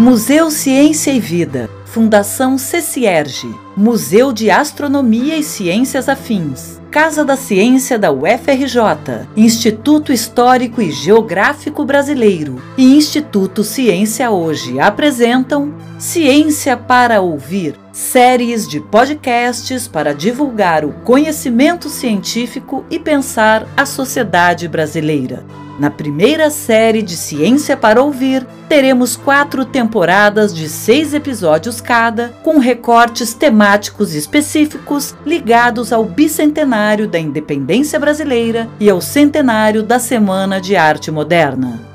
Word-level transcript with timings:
Museu 0.00 0.50
Ciência 0.50 1.10
e 1.10 1.20
Vida, 1.20 1.68
Fundação 1.84 2.56
Cecierge, 2.56 3.54
Museu 3.76 4.32
de 4.32 4.50
Astronomia 4.50 5.36
e 5.36 5.42
Ciências 5.42 6.08
Afins, 6.08 6.80
Casa 6.90 7.22
da 7.22 7.36
Ciência 7.36 7.98
da 7.98 8.10
UFRJ, 8.10 9.28
Instituto 9.36 10.10
Histórico 10.10 10.80
e 10.80 10.90
Geográfico 10.90 11.84
Brasileiro. 11.84 12.62
E 12.78 12.96
Instituto 12.96 13.62
Ciência 13.62 14.30
Hoje 14.30 14.80
apresentam 14.80 15.74
Ciência 15.98 16.78
para 16.78 17.20
Ouvir, 17.20 17.78
séries 18.00 18.66
de 18.66 18.80
podcasts 18.80 19.86
para 19.86 20.14
divulgar 20.14 20.84
o 20.84 20.92
conhecimento 21.04 21.88
científico 21.88 22.84
e 22.90 22.98
pensar 22.98 23.66
a 23.76 23.84
sociedade 23.84 24.66
brasileira. 24.66 25.44
Na 25.78 25.90
primeira 25.90 26.50
série 26.50 27.02
de 27.02 27.16
Ciência 27.16 27.76
para 27.76 28.02
Ouvir, 28.02 28.46
teremos 28.68 29.16
quatro 29.16 29.64
temporadas 29.64 30.54
de 30.54 30.68
seis 30.68 31.14
episódios 31.14 31.80
cada, 31.80 32.30
com 32.42 32.58
recortes 32.58 33.32
temáticos 33.32 34.14
específicos 34.14 35.14
ligados 35.24 35.92
ao 35.92 36.04
bicentenário 36.04 37.06
da 37.06 37.18
independência 37.18 37.98
brasileira 37.98 38.68
e 38.78 38.90
ao 38.90 39.00
centenário 39.00 39.82
da 39.82 39.98
Semana 39.98 40.60
de 40.60 40.76
Arte 40.76 41.10
Moderna. 41.10 41.89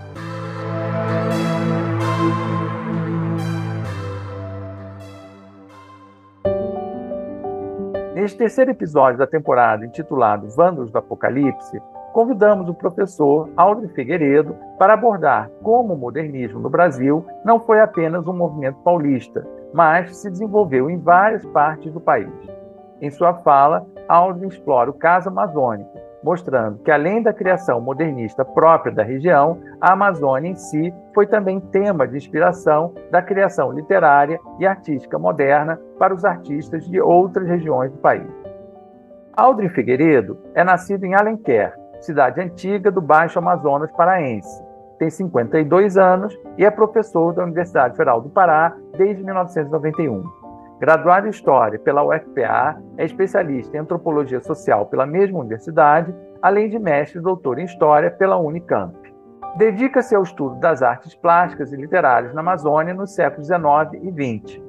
Neste 8.25 8.39
terceiro 8.39 8.71
episódio 8.71 9.20
da 9.20 9.27
temporada, 9.27 9.85
intitulado 9.85 10.49
Vândalos 10.49 10.89
do 10.89 10.97
Apocalipse, 10.97 11.79
convidamos 12.11 12.67
o 12.67 12.73
professor 12.73 13.52
Aldrin 13.55 13.89
Figueiredo 13.89 14.55
para 14.79 14.95
abordar 14.95 15.47
como 15.61 15.93
o 15.93 15.95
modernismo 15.95 16.59
no 16.59 16.67
Brasil 16.67 17.23
não 17.45 17.59
foi 17.59 17.80
apenas 17.80 18.25
um 18.25 18.33
movimento 18.33 18.80
paulista, 18.80 19.47
mas 19.71 20.17
se 20.17 20.31
desenvolveu 20.31 20.89
em 20.89 20.97
várias 20.97 21.45
partes 21.45 21.94
do 21.94 22.02
país. 22.02 22.33
Em 23.00 23.11
sua 23.11 23.35
fala, 23.35 23.85
Aldrin 24.08 24.47
explora 24.47 24.89
o 24.89 24.94
caso 24.94 25.30
amazônico, 25.30 25.95
mostrando 26.26 26.80
que, 26.80 26.90
além 26.90 27.22
da 27.22 27.31
criação 27.31 27.80
modernista 27.80 28.44
própria 28.44 28.92
da 28.92 29.04
região, 29.04 29.62
a 29.80 29.94
Amazônia 29.94 30.50
em 30.50 30.56
si 30.56 30.92
foi 31.14 31.28
também 31.28 31.59
tema 31.59 32.08
de 32.08 32.18
inspiração 32.18 32.95
da 33.12 33.22
criação 33.22 33.72
literária 33.72 34.40
e 34.59 34.66
artística 34.66 35.20
moderna 35.20 35.80
para 36.00 36.16
os 36.16 36.26
artistas 36.26 36.84
de 36.90 37.00
outras 37.00 37.48
regiões 37.48 37.92
do 37.92 38.00
país. 38.00 38.28
Aldrin 39.38 39.70
Figueiredo 39.70 40.40
é 40.56 40.64
nascido 40.64 41.03
em 41.03 41.14
Alenquer, 41.14 41.76
cidade 42.00 42.42
antiga 42.42 42.92
do 42.92 43.02
Baixo 43.02 43.38
Amazonas 43.38 43.92
paraense. 43.92 44.64
Tem 44.98 45.12
52 45.12 45.96
anos 45.96 46.36
e 46.58 46.66
é 46.66 46.72
professor 46.72 47.34
da 47.34 47.44
Universidade 47.44 47.96
Federal 47.96 48.20
do 48.20 48.30
Pará 48.30 48.76
desde 48.98 49.23
1991. 49.23 50.44
Graduado 50.80 51.28
em 51.28 51.30
História 51.30 51.80
pela 51.80 52.04
UFPA, 52.04 52.78
é 52.98 53.06
especialista 53.06 53.78
em 53.78 53.80
Antropologia 53.80 54.42
Social 54.42 54.86
pela 54.88 55.06
mesma 55.06 55.40
universidade, 55.40 56.14
além 56.42 56.70
de 56.70 56.78
mestre 56.78 57.20
e 57.20 57.22
doutor 57.22 57.59
em 57.59 57.64
História 57.64 58.12
pela 58.12 58.38
Unicamp. 58.38 58.94
Dedica-se 59.56 60.14
ao 60.14 60.23
estudo 60.23 60.59
das 60.59 60.81
artes 60.81 61.16
plásticas 61.16 61.72
e 61.72 61.78
literárias 61.78 62.34
na 62.34 62.42
Amazônia 62.42 62.94
nos 62.94 63.16
séculos 63.16 63.48
XIX 63.48 64.03
e 64.03 64.12
XX. 64.12 64.62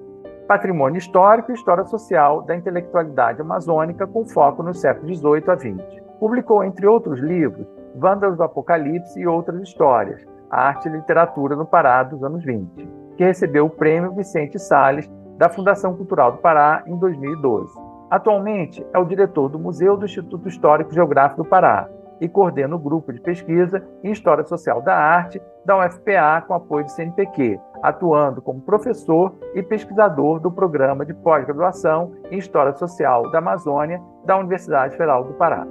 Patrimônio 0.47 0.99
histórico 0.99 1.51
e 1.51 1.55
história 1.55 1.84
social 1.87 2.43
da 2.43 2.55
intelectualidade 2.55 3.41
amazônica 3.41 4.07
com 4.07 4.25
foco 4.25 4.62
no 4.62 4.73
século 4.73 5.12
XVIII 5.12 5.51
a 5.51 5.57
XX. 5.59 6.03
Publicou, 6.21 6.62
entre 6.62 6.87
outros 6.87 7.19
livros, 7.19 7.67
Vândalos 7.97 8.37
do 8.37 8.45
Apocalipse 8.45 9.19
e 9.19 9.27
outras 9.27 9.61
histórias, 9.61 10.25
Arte 10.49 10.89
e 10.89 10.93
Literatura 10.93 11.57
no 11.57 11.67
Pará 11.67 12.05
dos 12.05 12.23
anos 12.23 12.45
20, 12.45 12.89
que 13.17 13.25
recebeu 13.25 13.67
o 13.67 13.71
Prêmio 13.71 14.12
Vicente 14.12 14.57
Sales 14.57 15.11
da 15.37 15.48
Fundação 15.48 15.95
Cultural 15.95 16.33
do 16.33 16.39
Pará 16.39 16.83
em 16.87 16.97
2012. 16.97 17.73
Atualmente 18.11 18.87
é 18.92 18.98
o 18.98 19.05
diretor 19.05 19.49
do 19.49 19.59
Museu 19.59 19.97
do 19.97 20.05
Instituto 20.05 20.49
Histórico 20.49 20.94
Geográfico 20.94 21.43
do 21.43 21.49
Pará 21.49 21.88
e 22.21 22.28
coordena 22.28 22.75
o 22.77 22.78
grupo 22.78 23.12
de 23.12 23.21
pesquisa 23.21 23.83
em 24.03 24.10
História 24.10 24.44
Social 24.44 24.81
da 24.81 24.94
Arte 24.94 25.41
da 25.65 25.77
UFPA 25.78 26.43
com 26.47 26.55
apoio 26.55 26.84
do 26.84 26.91
CNPq, 26.91 27.59
atuando 27.83 28.41
como 28.41 28.60
professor 28.60 29.34
e 29.55 29.62
pesquisador 29.62 30.41
do 30.41 30.50
programa 30.50 31.05
de 31.05 31.12
pós-graduação 31.12 32.12
em 32.31 32.39
História 32.39 32.72
Social 32.75 33.31
da 33.31 33.39
Amazônia 33.39 34.00
da 34.25 34.39
Universidade 34.39 34.93
Federal 34.93 35.25
do 35.25 35.34
Pará. 35.34 35.66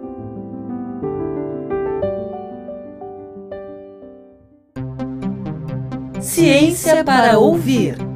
Ciência 6.20 7.04
para 7.04 7.40
ouvir. 7.40 8.15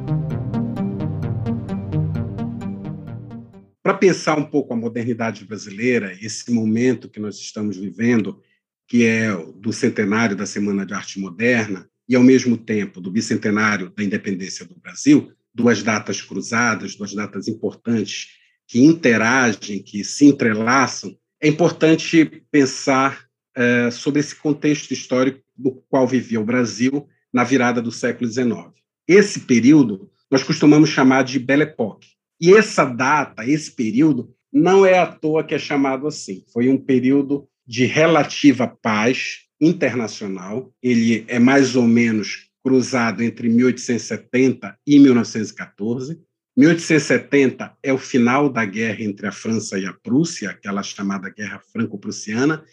Para 3.82 3.94
pensar 3.94 4.38
um 4.38 4.44
pouco 4.44 4.74
a 4.74 4.76
modernidade 4.76 5.44
brasileira, 5.44 6.16
esse 6.20 6.50
momento 6.52 7.08
que 7.08 7.18
nós 7.18 7.36
estamos 7.36 7.78
vivendo, 7.78 8.42
que 8.86 9.04
é 9.04 9.34
do 9.56 9.72
centenário 9.72 10.36
da 10.36 10.44
Semana 10.44 10.84
de 10.84 10.92
Arte 10.92 11.18
Moderna 11.18 11.88
e, 12.06 12.14
ao 12.14 12.22
mesmo 12.22 12.58
tempo, 12.58 13.00
do 13.00 13.10
bicentenário 13.10 13.90
da 13.90 14.04
independência 14.04 14.66
do 14.66 14.78
Brasil, 14.78 15.32
duas 15.54 15.82
datas 15.82 16.20
cruzadas, 16.20 16.94
duas 16.94 17.14
datas 17.14 17.48
importantes 17.48 18.28
que 18.66 18.84
interagem, 18.84 19.82
que 19.82 20.04
se 20.04 20.26
entrelaçam, 20.26 21.16
é 21.40 21.48
importante 21.48 22.44
pensar 22.50 23.26
é, 23.56 23.90
sobre 23.90 24.20
esse 24.20 24.36
contexto 24.36 24.92
histórico 24.92 25.40
no 25.58 25.72
qual 25.88 26.06
vivia 26.06 26.40
o 26.40 26.44
Brasil 26.44 27.08
na 27.32 27.44
virada 27.44 27.80
do 27.80 27.90
século 27.90 28.30
XIX. 28.30 28.72
Esse 29.08 29.40
período 29.40 30.10
nós 30.30 30.42
costumamos 30.42 30.90
chamar 30.90 31.24
de 31.24 31.38
Belle 31.38 31.62
Époque. 31.62 32.19
E 32.40 32.54
essa 32.54 32.84
data, 32.84 33.46
esse 33.46 33.70
período, 33.70 34.34
não 34.52 34.86
é 34.86 34.98
à 34.98 35.06
toa 35.06 35.44
que 35.44 35.54
é 35.54 35.58
chamado 35.58 36.06
assim. 36.06 36.44
Foi 36.52 36.68
um 36.68 36.78
período 36.78 37.46
de 37.66 37.84
relativa 37.84 38.66
paz 38.66 39.40
internacional. 39.60 40.72
Ele 40.82 41.24
é 41.28 41.38
mais 41.38 41.76
ou 41.76 41.86
menos 41.86 42.50
cruzado 42.64 43.22
entre 43.22 43.48
1870 43.48 44.76
e 44.86 44.98
1914. 44.98 46.20
1870 46.56 47.76
é 47.82 47.92
o 47.92 47.98
final 47.98 48.50
da 48.50 48.64
guerra 48.64 49.02
entre 49.02 49.26
a 49.26 49.32
França 49.32 49.78
e 49.78 49.86
a 49.86 49.92
Prússia, 49.92 50.50
aquela 50.50 50.82
chamada 50.82 51.30
Guerra 51.30 51.60
Franco-Prussiana, 51.72 52.64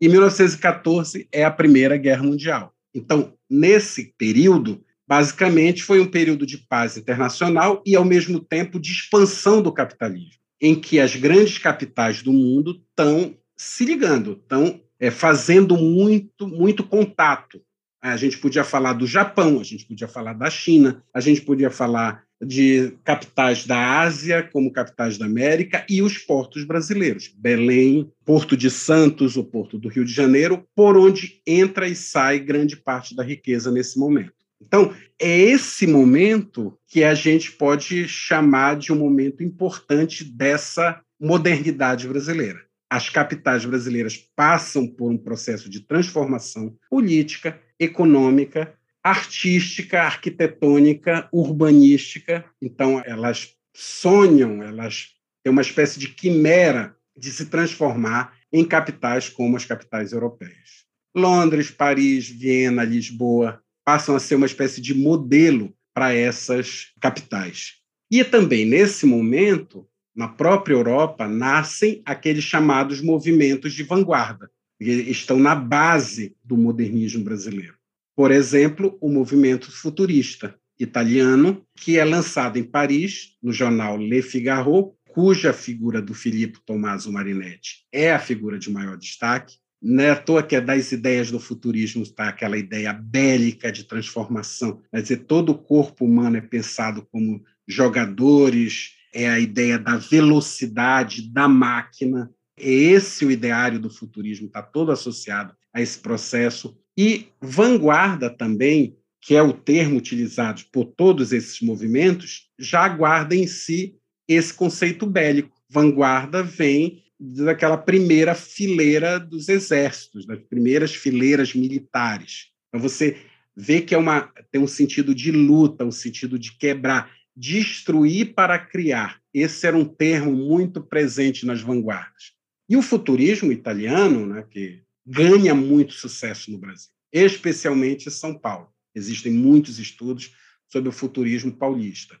e 0.00 0.08
1914 0.08 1.28
é 1.30 1.44
a 1.44 1.50
Primeira 1.50 1.96
Guerra 1.96 2.22
Mundial. 2.22 2.74
Então, 2.94 3.34
nesse 3.48 4.14
período, 4.18 4.82
basicamente 5.06 5.82
foi 5.82 6.00
um 6.00 6.06
período 6.06 6.46
de 6.46 6.58
paz 6.58 6.96
internacional 6.96 7.82
e, 7.86 7.94
ao 7.94 8.04
mesmo 8.04 8.40
tempo, 8.40 8.78
de 8.78 8.90
expansão 8.90 9.62
do 9.62 9.72
capitalismo, 9.72 10.40
em 10.60 10.74
que 10.74 10.98
as 10.98 11.14
grandes 11.14 11.58
capitais 11.58 12.22
do 12.22 12.32
mundo 12.32 12.82
estão 12.88 13.34
se 13.56 13.84
ligando, 13.84 14.32
estão 14.32 14.80
é, 14.98 15.10
fazendo 15.10 15.76
muito, 15.76 16.46
muito 16.46 16.84
contato. 16.84 17.60
A 18.02 18.16
gente 18.16 18.38
podia 18.38 18.62
falar 18.62 18.92
do 18.92 19.06
Japão, 19.06 19.58
a 19.60 19.64
gente 19.64 19.84
podia 19.86 20.06
falar 20.06 20.34
da 20.34 20.50
China, 20.50 21.02
a 21.12 21.20
gente 21.20 21.40
podia 21.40 21.70
falar 21.70 22.24
de 22.40 22.92
capitais 23.02 23.64
da 23.66 24.00
Ásia, 24.00 24.42
como 24.42 24.72
capitais 24.72 25.16
da 25.16 25.24
América, 25.24 25.84
e 25.88 26.02
os 26.02 26.18
portos 26.18 26.64
brasileiros, 26.64 27.32
Belém, 27.34 28.10
Porto 28.24 28.56
de 28.56 28.70
Santos, 28.70 29.36
o 29.36 29.44
Porto 29.44 29.78
do 29.78 29.88
Rio 29.88 30.04
de 30.04 30.12
Janeiro, 30.12 30.64
por 30.74 30.96
onde 30.96 31.40
entra 31.46 31.88
e 31.88 31.96
sai 31.96 32.38
grande 32.38 32.76
parte 32.76 33.16
da 33.16 33.22
riqueza 33.22 33.70
nesse 33.70 33.98
momento. 33.98 34.45
Então, 34.60 34.94
é 35.20 35.38
esse 35.38 35.86
momento 35.86 36.78
que 36.88 37.04
a 37.04 37.14
gente 37.14 37.52
pode 37.52 38.08
chamar 38.08 38.76
de 38.76 38.92
um 38.92 38.96
momento 38.96 39.42
importante 39.42 40.24
dessa 40.24 41.00
modernidade 41.20 42.08
brasileira. 42.08 42.64
As 42.88 43.10
capitais 43.10 43.64
brasileiras 43.64 44.16
passam 44.36 44.86
por 44.86 45.10
um 45.10 45.18
processo 45.18 45.68
de 45.68 45.80
transformação 45.80 46.76
política, 46.88 47.60
econômica, 47.78 48.74
artística, 49.02 50.02
arquitetônica, 50.02 51.28
urbanística. 51.32 52.44
Então, 52.62 53.02
elas 53.04 53.54
sonham, 53.74 54.62
elas 54.62 55.08
têm 55.42 55.52
uma 55.52 55.62
espécie 55.62 55.98
de 55.98 56.08
quimera 56.08 56.96
de 57.16 57.30
se 57.30 57.46
transformar 57.46 58.36
em 58.52 58.64
capitais 58.64 59.28
como 59.28 59.56
as 59.56 59.64
capitais 59.64 60.12
europeias. 60.12 60.86
Londres, 61.14 61.70
Paris, 61.70 62.28
Viena, 62.28 62.84
Lisboa 62.84 63.62
passam 63.86 64.16
a 64.16 64.18
ser 64.18 64.34
uma 64.34 64.46
espécie 64.46 64.80
de 64.80 64.92
modelo 64.92 65.72
para 65.94 66.12
essas 66.12 66.88
capitais. 67.00 67.74
E 68.10 68.24
também, 68.24 68.66
nesse 68.66 69.06
momento, 69.06 69.86
na 70.14 70.26
própria 70.26 70.74
Europa, 70.74 71.28
nascem 71.28 72.02
aqueles 72.04 72.42
chamados 72.42 73.00
movimentos 73.00 73.72
de 73.72 73.84
vanguarda, 73.84 74.50
que 74.78 74.90
estão 74.90 75.38
na 75.38 75.54
base 75.54 76.34
do 76.44 76.56
modernismo 76.56 77.22
brasileiro. 77.22 77.76
Por 78.16 78.32
exemplo, 78.32 78.98
o 79.00 79.08
movimento 79.08 79.70
futurista 79.70 80.54
italiano, 80.78 81.64
que 81.76 81.98
é 81.98 82.04
lançado 82.04 82.58
em 82.58 82.64
Paris, 82.64 83.36
no 83.42 83.52
jornal 83.52 83.96
Le 83.96 84.20
Figaro, 84.20 84.96
cuja 85.16 85.52
figura 85.52 86.02
do 86.02 86.12
Filippo 86.12 86.60
Tommaso 86.66 87.10
Marinetti 87.10 87.86
é 87.90 88.12
a 88.12 88.18
figura 88.18 88.58
de 88.58 88.70
maior 88.70 88.98
destaque, 88.98 89.56
Não 89.80 90.02
é 90.02 90.10
à 90.10 90.16
toa 90.16 90.42
que 90.42 90.56
é 90.56 90.60
das 90.60 90.90
ideias 90.92 91.30
do 91.30 91.38
futurismo 91.38 92.02
está 92.02 92.28
aquela 92.28 92.56
ideia 92.56 92.92
bélica 92.92 93.70
de 93.70 93.84
transformação. 93.84 94.82
Quer 94.90 95.02
dizer, 95.02 95.16
todo 95.24 95.50
o 95.50 95.58
corpo 95.58 96.04
humano 96.04 96.36
é 96.36 96.40
pensado 96.40 97.06
como 97.10 97.42
jogadores, 97.68 98.92
é 99.12 99.28
a 99.28 99.38
ideia 99.38 99.78
da 99.78 99.96
velocidade 99.96 101.30
da 101.30 101.48
máquina. 101.48 102.30
É 102.58 102.68
esse 102.68 103.24
o 103.24 103.30
ideário 103.30 103.78
do 103.78 103.90
futurismo, 103.90 104.46
está 104.46 104.62
todo 104.62 104.92
associado 104.92 105.54
a 105.72 105.80
esse 105.80 105.98
processo. 105.98 106.76
E 106.96 107.26
vanguarda 107.40 108.30
também, 108.30 108.96
que 109.20 109.34
é 109.34 109.42
o 109.42 109.52
termo 109.52 109.98
utilizado 109.98 110.62
por 110.72 110.86
todos 110.86 111.32
esses 111.32 111.60
movimentos, 111.60 112.50
já 112.58 112.88
guarda 112.88 113.34
em 113.34 113.46
si 113.46 113.96
esse 114.26 114.54
conceito 114.54 115.06
bélico. 115.06 115.54
Vanguarda 115.68 116.42
vem 116.42 117.02
daquela 117.18 117.78
primeira 117.78 118.34
fileira 118.34 119.18
dos 119.18 119.48
exércitos, 119.48 120.26
das 120.26 120.38
primeiras 120.40 120.94
fileiras 120.94 121.54
militares. 121.54 122.50
Então 122.68 122.80
você 122.80 123.16
vê 123.56 123.80
que 123.80 123.94
é 123.94 123.98
uma, 123.98 124.32
tem 124.50 124.60
um 124.60 124.66
sentido 124.66 125.14
de 125.14 125.32
luta, 125.32 125.84
um 125.84 125.92
sentido 125.92 126.38
de 126.38 126.56
quebrar, 126.56 127.10
destruir 127.34 128.34
para 128.34 128.58
criar. 128.58 129.20
Esse 129.32 129.66
era 129.66 129.76
um 129.76 129.84
termo 129.84 130.32
muito 130.32 130.80
presente 130.82 131.46
nas 131.46 131.60
vanguardas. 131.60 132.32
E 132.68 132.76
o 132.76 132.82
futurismo 132.82 133.52
italiano, 133.52 134.26
né, 134.26 134.44
que 134.50 134.82
ganha 135.06 135.54
muito 135.54 135.94
sucesso 135.94 136.50
no 136.50 136.58
Brasil, 136.58 136.90
especialmente 137.12 138.08
em 138.08 138.12
São 138.12 138.36
Paulo. 138.36 138.68
Existem 138.94 139.32
muitos 139.32 139.78
estudos 139.78 140.34
sobre 140.68 140.88
o 140.88 140.92
futurismo 140.92 141.52
paulista. 141.52 142.18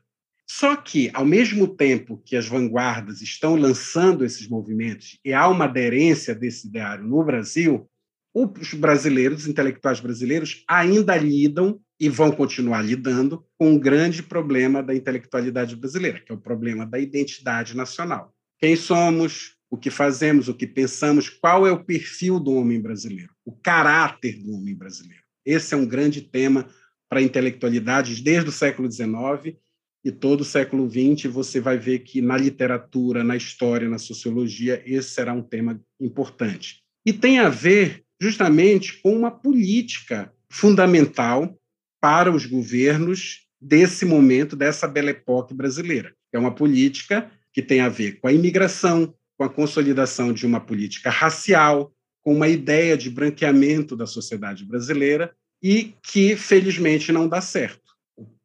Só 0.48 0.76
que, 0.76 1.10
ao 1.12 1.24
mesmo 1.24 1.66
tempo 1.66 2.22
que 2.24 2.36
as 2.36 2.46
vanguardas 2.46 3.20
estão 3.20 3.56
lançando 3.56 4.24
esses 4.24 4.48
movimentos 4.48 5.18
e 5.24 5.32
há 5.32 5.48
uma 5.48 5.64
aderência 5.64 6.34
desse 6.34 6.68
ideário 6.68 7.04
no 7.04 7.24
Brasil, 7.24 7.90
os 8.32 8.74
brasileiros, 8.74 9.42
os 9.42 9.48
intelectuais 9.48 9.98
brasileiros, 9.98 10.62
ainda 10.68 11.16
lidam 11.16 11.80
e 11.98 12.08
vão 12.08 12.30
continuar 12.30 12.82
lidando 12.82 13.44
com 13.58 13.72
um 13.72 13.78
grande 13.78 14.22
problema 14.22 14.82
da 14.82 14.94
intelectualidade 14.94 15.74
brasileira, 15.74 16.20
que 16.20 16.30
é 16.30 16.34
o 16.34 16.40
problema 16.40 16.86
da 16.86 16.98
identidade 16.98 17.74
nacional. 17.74 18.32
Quem 18.58 18.76
somos, 18.76 19.56
o 19.70 19.76
que 19.76 19.90
fazemos, 19.90 20.48
o 20.48 20.54
que 20.54 20.66
pensamos, 20.66 21.28
qual 21.28 21.66
é 21.66 21.72
o 21.72 21.82
perfil 21.82 22.38
do 22.38 22.52
homem 22.52 22.80
brasileiro, 22.80 23.34
o 23.44 23.52
caráter 23.52 24.38
do 24.42 24.52
homem 24.52 24.74
brasileiro. 24.74 25.22
Esse 25.44 25.74
é 25.74 25.76
um 25.76 25.86
grande 25.86 26.20
tema 26.20 26.66
para 27.08 27.20
a 27.20 27.22
intelectualidade 27.22 28.22
desde 28.22 28.50
o 28.50 28.52
século 28.52 28.90
XIX 28.90 29.56
e 30.06 30.12
todo 30.12 30.42
o 30.42 30.44
século 30.44 30.88
XX 30.88 31.28
você 31.32 31.60
vai 31.60 31.76
ver 31.76 31.98
que 31.98 32.22
na 32.22 32.36
literatura, 32.36 33.24
na 33.24 33.34
história, 33.34 33.88
na 33.88 33.98
sociologia, 33.98 34.80
esse 34.86 35.10
será 35.10 35.32
um 35.32 35.42
tema 35.42 35.80
importante. 36.00 36.84
E 37.04 37.12
tem 37.12 37.40
a 37.40 37.48
ver 37.48 38.04
justamente 38.22 39.00
com 39.02 39.16
uma 39.16 39.32
política 39.32 40.32
fundamental 40.48 41.58
para 42.00 42.30
os 42.30 42.46
governos 42.46 43.48
desse 43.60 44.04
momento, 44.04 44.54
dessa 44.54 44.86
Belle 44.86 45.10
Époque 45.10 45.52
brasileira. 45.52 46.14
É 46.32 46.38
uma 46.38 46.54
política 46.54 47.28
que 47.52 47.60
tem 47.60 47.80
a 47.80 47.88
ver 47.88 48.20
com 48.20 48.28
a 48.28 48.32
imigração, 48.32 49.12
com 49.36 49.42
a 49.42 49.48
consolidação 49.48 50.32
de 50.32 50.46
uma 50.46 50.60
política 50.60 51.10
racial, 51.10 51.92
com 52.22 52.32
uma 52.32 52.46
ideia 52.46 52.96
de 52.96 53.10
branqueamento 53.10 53.96
da 53.96 54.06
sociedade 54.06 54.64
brasileira 54.64 55.34
e 55.60 55.94
que, 56.00 56.36
felizmente, 56.36 57.10
não 57.10 57.26
dá 57.26 57.40
certo 57.40 57.85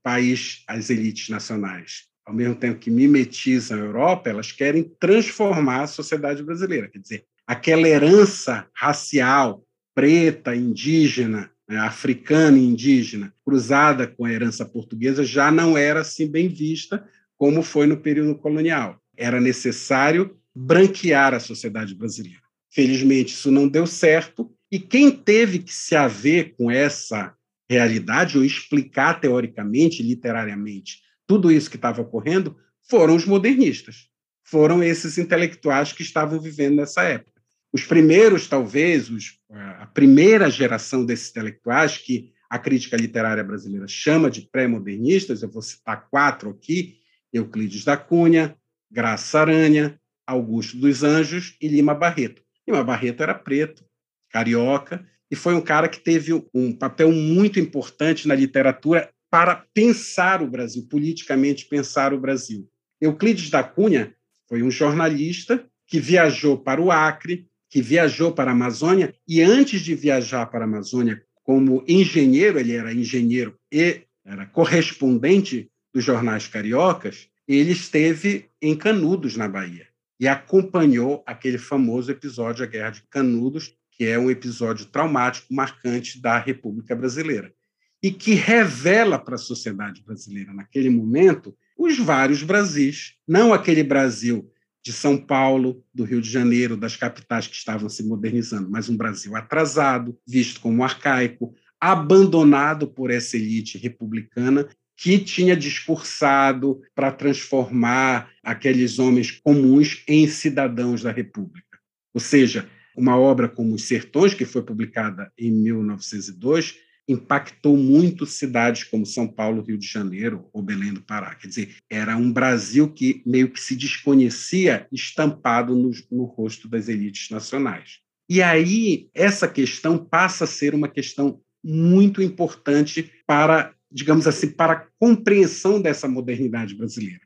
país, 0.04 0.64
as 0.68 0.90
elites 0.90 1.30
nacionais, 1.30 2.06
ao 2.26 2.34
mesmo 2.34 2.56
tempo 2.56 2.80
que 2.80 2.92
mimetizam 2.92 3.78
a 3.78 3.82
Europa, 3.82 4.30
elas 4.30 4.52
querem 4.52 4.84
transformar 5.00 5.84
a 5.84 5.88
sociedade 5.88 6.44
brasileira. 6.44 6.88
Quer 6.88 7.00
dizer, 7.00 7.26
aquela 7.46 7.88
herança 7.88 8.68
racial, 8.74 9.64
preta, 9.94 10.56
indígena, 10.56 11.52
né, 11.68 11.78
africana 11.78 12.58
e 12.58 12.66
indígena, 12.66 13.34
cruzada 13.46 14.08
com 14.08 14.26
a 14.26 14.32
herança 14.32 14.66
portuguesa, 14.66 15.24
já 15.24 15.52
não 15.52 15.78
era 15.78 16.02
assim 16.02 16.30
bem 16.30 16.48
vista 16.48 17.06
como 17.38 17.64
foi 17.64 17.88
no 17.88 17.98
período 17.98 18.36
colonial. 18.36 19.02
Era 19.18 19.42
necessário 19.42 20.38
branquear 20.56 21.34
a 21.34 21.40
sociedade 21.40 21.96
brasileira. 21.96 22.42
Felizmente, 22.70 23.34
isso 23.34 23.52
não 23.52 23.68
deu 23.68 23.86
certo, 23.86 24.52
e 24.72 24.80
quem 24.80 25.12
teve 25.12 25.60
que 25.60 25.74
se 25.74 25.96
haver 25.96 26.56
com 26.56 26.72
essa 26.72 27.34
realidade 27.72 28.38
ou 28.38 28.44
explicar 28.44 29.22
teoricamente, 29.22 30.04
literariamente, 30.04 31.00
tudo 31.26 31.50
isso 31.50 31.70
que 31.70 31.78
estava 31.78 32.02
ocorrendo, 32.02 32.58
foram 32.90 33.16
os 33.16 33.26
modernistas. 33.26 34.10
Foram 34.44 34.84
esses 34.84 35.18
intelectuais 35.18 35.94
que 35.94 36.04
estavam 36.04 36.38
vivendo 36.38 36.76
nessa 36.76 37.04
época. 37.04 37.42
Os 37.72 37.86
primeiros, 37.86 38.48
talvez, 38.48 39.10
os, 39.10 39.40
a 39.50 39.86
primeira 39.86 40.50
geração 40.50 41.06
desses 41.06 41.30
intelectuais 41.30 41.98
que 41.98 42.34
a 42.50 42.60
crítica 42.60 42.98
literária 42.98 43.44
brasileira 43.44 43.88
chama 43.88 44.30
de 44.30 44.42
pré-modernistas, 44.42 45.42
eu 45.42 45.50
vou 45.50 45.62
citar 45.62 46.10
quatro 46.10 46.50
aqui: 46.50 46.98
Euclides 47.32 47.86
da 47.86 47.96
Cunha, 47.96 48.58
Graça 48.92 49.40
Aranha, 49.40 49.98
Augusto 50.28 50.76
dos 50.76 51.04
Anjos 51.04 51.56
e 51.62 51.70
Lima 51.70 51.96
Barreto. 51.96 52.42
Lima 52.68 52.84
Barreto 52.84 53.24
era 53.24 53.34
preto, 53.34 53.86
carioca, 54.30 55.08
e 55.32 55.36
foi 55.36 55.56
um 55.56 55.62
cara 55.62 55.88
que 55.88 56.02
teve 56.02 56.34
um 56.54 56.74
papel 56.74 57.10
muito 57.10 57.58
importante 57.58 58.28
na 58.28 58.36
literatura 58.36 59.10
para 59.30 59.66
pensar 59.74 60.42
o 60.42 60.48
Brasil, 60.48 60.86
politicamente 60.90 61.66
pensar 61.66 62.14
o 62.14 62.20
Brasil. 62.20 62.68
Euclides 63.00 63.50
da 63.50 63.64
Cunha 63.64 64.14
foi 64.50 64.62
um 64.62 64.70
jornalista 64.70 65.66
que 65.88 66.02
viajou 66.02 66.58
para 66.58 66.82
o 66.82 66.92
Acre, 66.92 67.48
que 67.70 67.82
viajou 67.82 68.34
para 68.34 68.52
a 68.52 68.54
Amazônia, 68.54 69.16
e 69.26 69.42
antes 69.42 69.80
de 69.80 69.96
viajar 69.96 70.46
para 70.48 70.66
a 70.66 70.68
Amazônia 70.68 71.24
como 71.44 71.84
engenheiro, 71.88 72.60
ele 72.60 72.76
era 72.76 72.94
engenheiro 72.94 73.58
e 73.72 74.02
era 74.26 74.46
correspondente 74.46 75.72
dos 75.94 76.04
jornais 76.04 76.48
cariocas, 76.48 77.30
ele 77.48 77.72
esteve 77.72 78.50
em 78.62 78.76
Canudos, 78.76 79.38
na 79.38 79.48
Bahia, 79.48 79.88
e 80.20 80.28
acompanhou 80.28 81.24
aquele 81.26 81.58
famoso 81.58 82.12
episódio, 82.12 82.64
a 82.64 82.68
Guerra 82.68 82.92
de 82.92 83.04
Canudos, 83.10 83.74
que 84.02 84.08
é 84.08 84.18
um 84.18 84.32
episódio 84.32 84.88
traumático 84.88 85.54
marcante 85.54 86.20
da 86.20 86.40
República 86.40 86.96
Brasileira 86.96 87.54
e 88.02 88.10
que 88.10 88.34
revela 88.34 89.20
para 89.20 89.36
a 89.36 89.38
sociedade 89.38 90.02
brasileira 90.04 90.52
naquele 90.52 90.90
momento 90.90 91.56
os 91.78 92.00
vários 92.00 92.42
Brasis, 92.42 93.14
não 93.28 93.54
aquele 93.54 93.84
Brasil 93.84 94.52
de 94.84 94.92
São 94.92 95.16
Paulo, 95.16 95.86
do 95.94 96.04
Rio 96.04 96.20
de 96.20 96.32
Janeiro, 96.32 96.76
das 96.76 96.96
capitais 96.96 97.46
que 97.46 97.56
estavam 97.56 97.88
se 97.90 98.02
modernizando, 98.02 98.72
mas 98.72 98.90
um 98.90 98.98
Brasil 98.98 99.36
atrasado, 99.36 100.18
visto 100.28 100.62
como 100.62 100.84
arcaico, 100.84 101.54
abandonado 101.80 102.88
por 102.88 103.12
essa 103.12 103.38
elite 103.38 103.78
republicana 103.78 104.68
que 104.98 105.20
tinha 105.20 105.56
discursado 105.56 106.82
para 106.96 107.12
transformar 107.12 108.32
aqueles 108.42 108.98
homens 108.98 109.30
comuns 109.30 110.04
em 110.08 110.28
cidadãos 110.28 111.04
da 111.04 111.12
República. 111.12 111.78
Ou 112.16 112.20
seja, 112.20 112.68
uma 112.96 113.18
obra 113.18 113.48
como 113.48 113.76
Os 113.76 113.88
Sertões, 113.88 114.34
que 114.34 114.46
foi 114.46 114.62
publicada 114.62 115.32
em 115.38 115.52
1902, 115.52 116.78
impactou 117.08 117.76
muito 117.76 118.26
cidades 118.26 118.84
como 118.84 119.06
São 119.06 119.28
Paulo, 119.28 119.62
Rio 119.62 119.78
de 119.78 119.88
Janeiro 119.88 120.48
ou 120.54 120.62
Belém 120.62 120.94
do 120.94 121.02
Pará. 121.02 121.36
Quer 121.36 121.48
dizer, 121.48 121.76
era 121.90 122.16
um 122.16 122.32
Brasil 122.32 122.92
que 122.92 123.22
meio 123.26 123.50
que 123.50 123.60
se 123.60 123.76
desconhecia 123.76 124.88
estampado 124.92 125.76
no, 125.76 125.92
no 126.12 126.24
rosto 126.24 126.70
das 126.70 126.88
elites 126.88 127.30
nacionais. 127.30 128.00
E 128.30 128.42
aí 128.42 129.10
essa 129.14 129.48
questão 129.48 129.98
passa 129.98 130.46
a 130.46 130.48
ser 130.48 130.74
uma 130.74 130.88
questão 130.88 131.42
muito 131.64 132.22
importante 132.22 133.12
para, 133.28 133.74
digamos 133.92 134.26
assim, 134.26 134.50
para 134.50 134.74
a 134.74 134.88
compreensão 134.98 135.82
dessa 135.82 136.08
modernidade 136.08 136.76
brasileira 136.76 137.22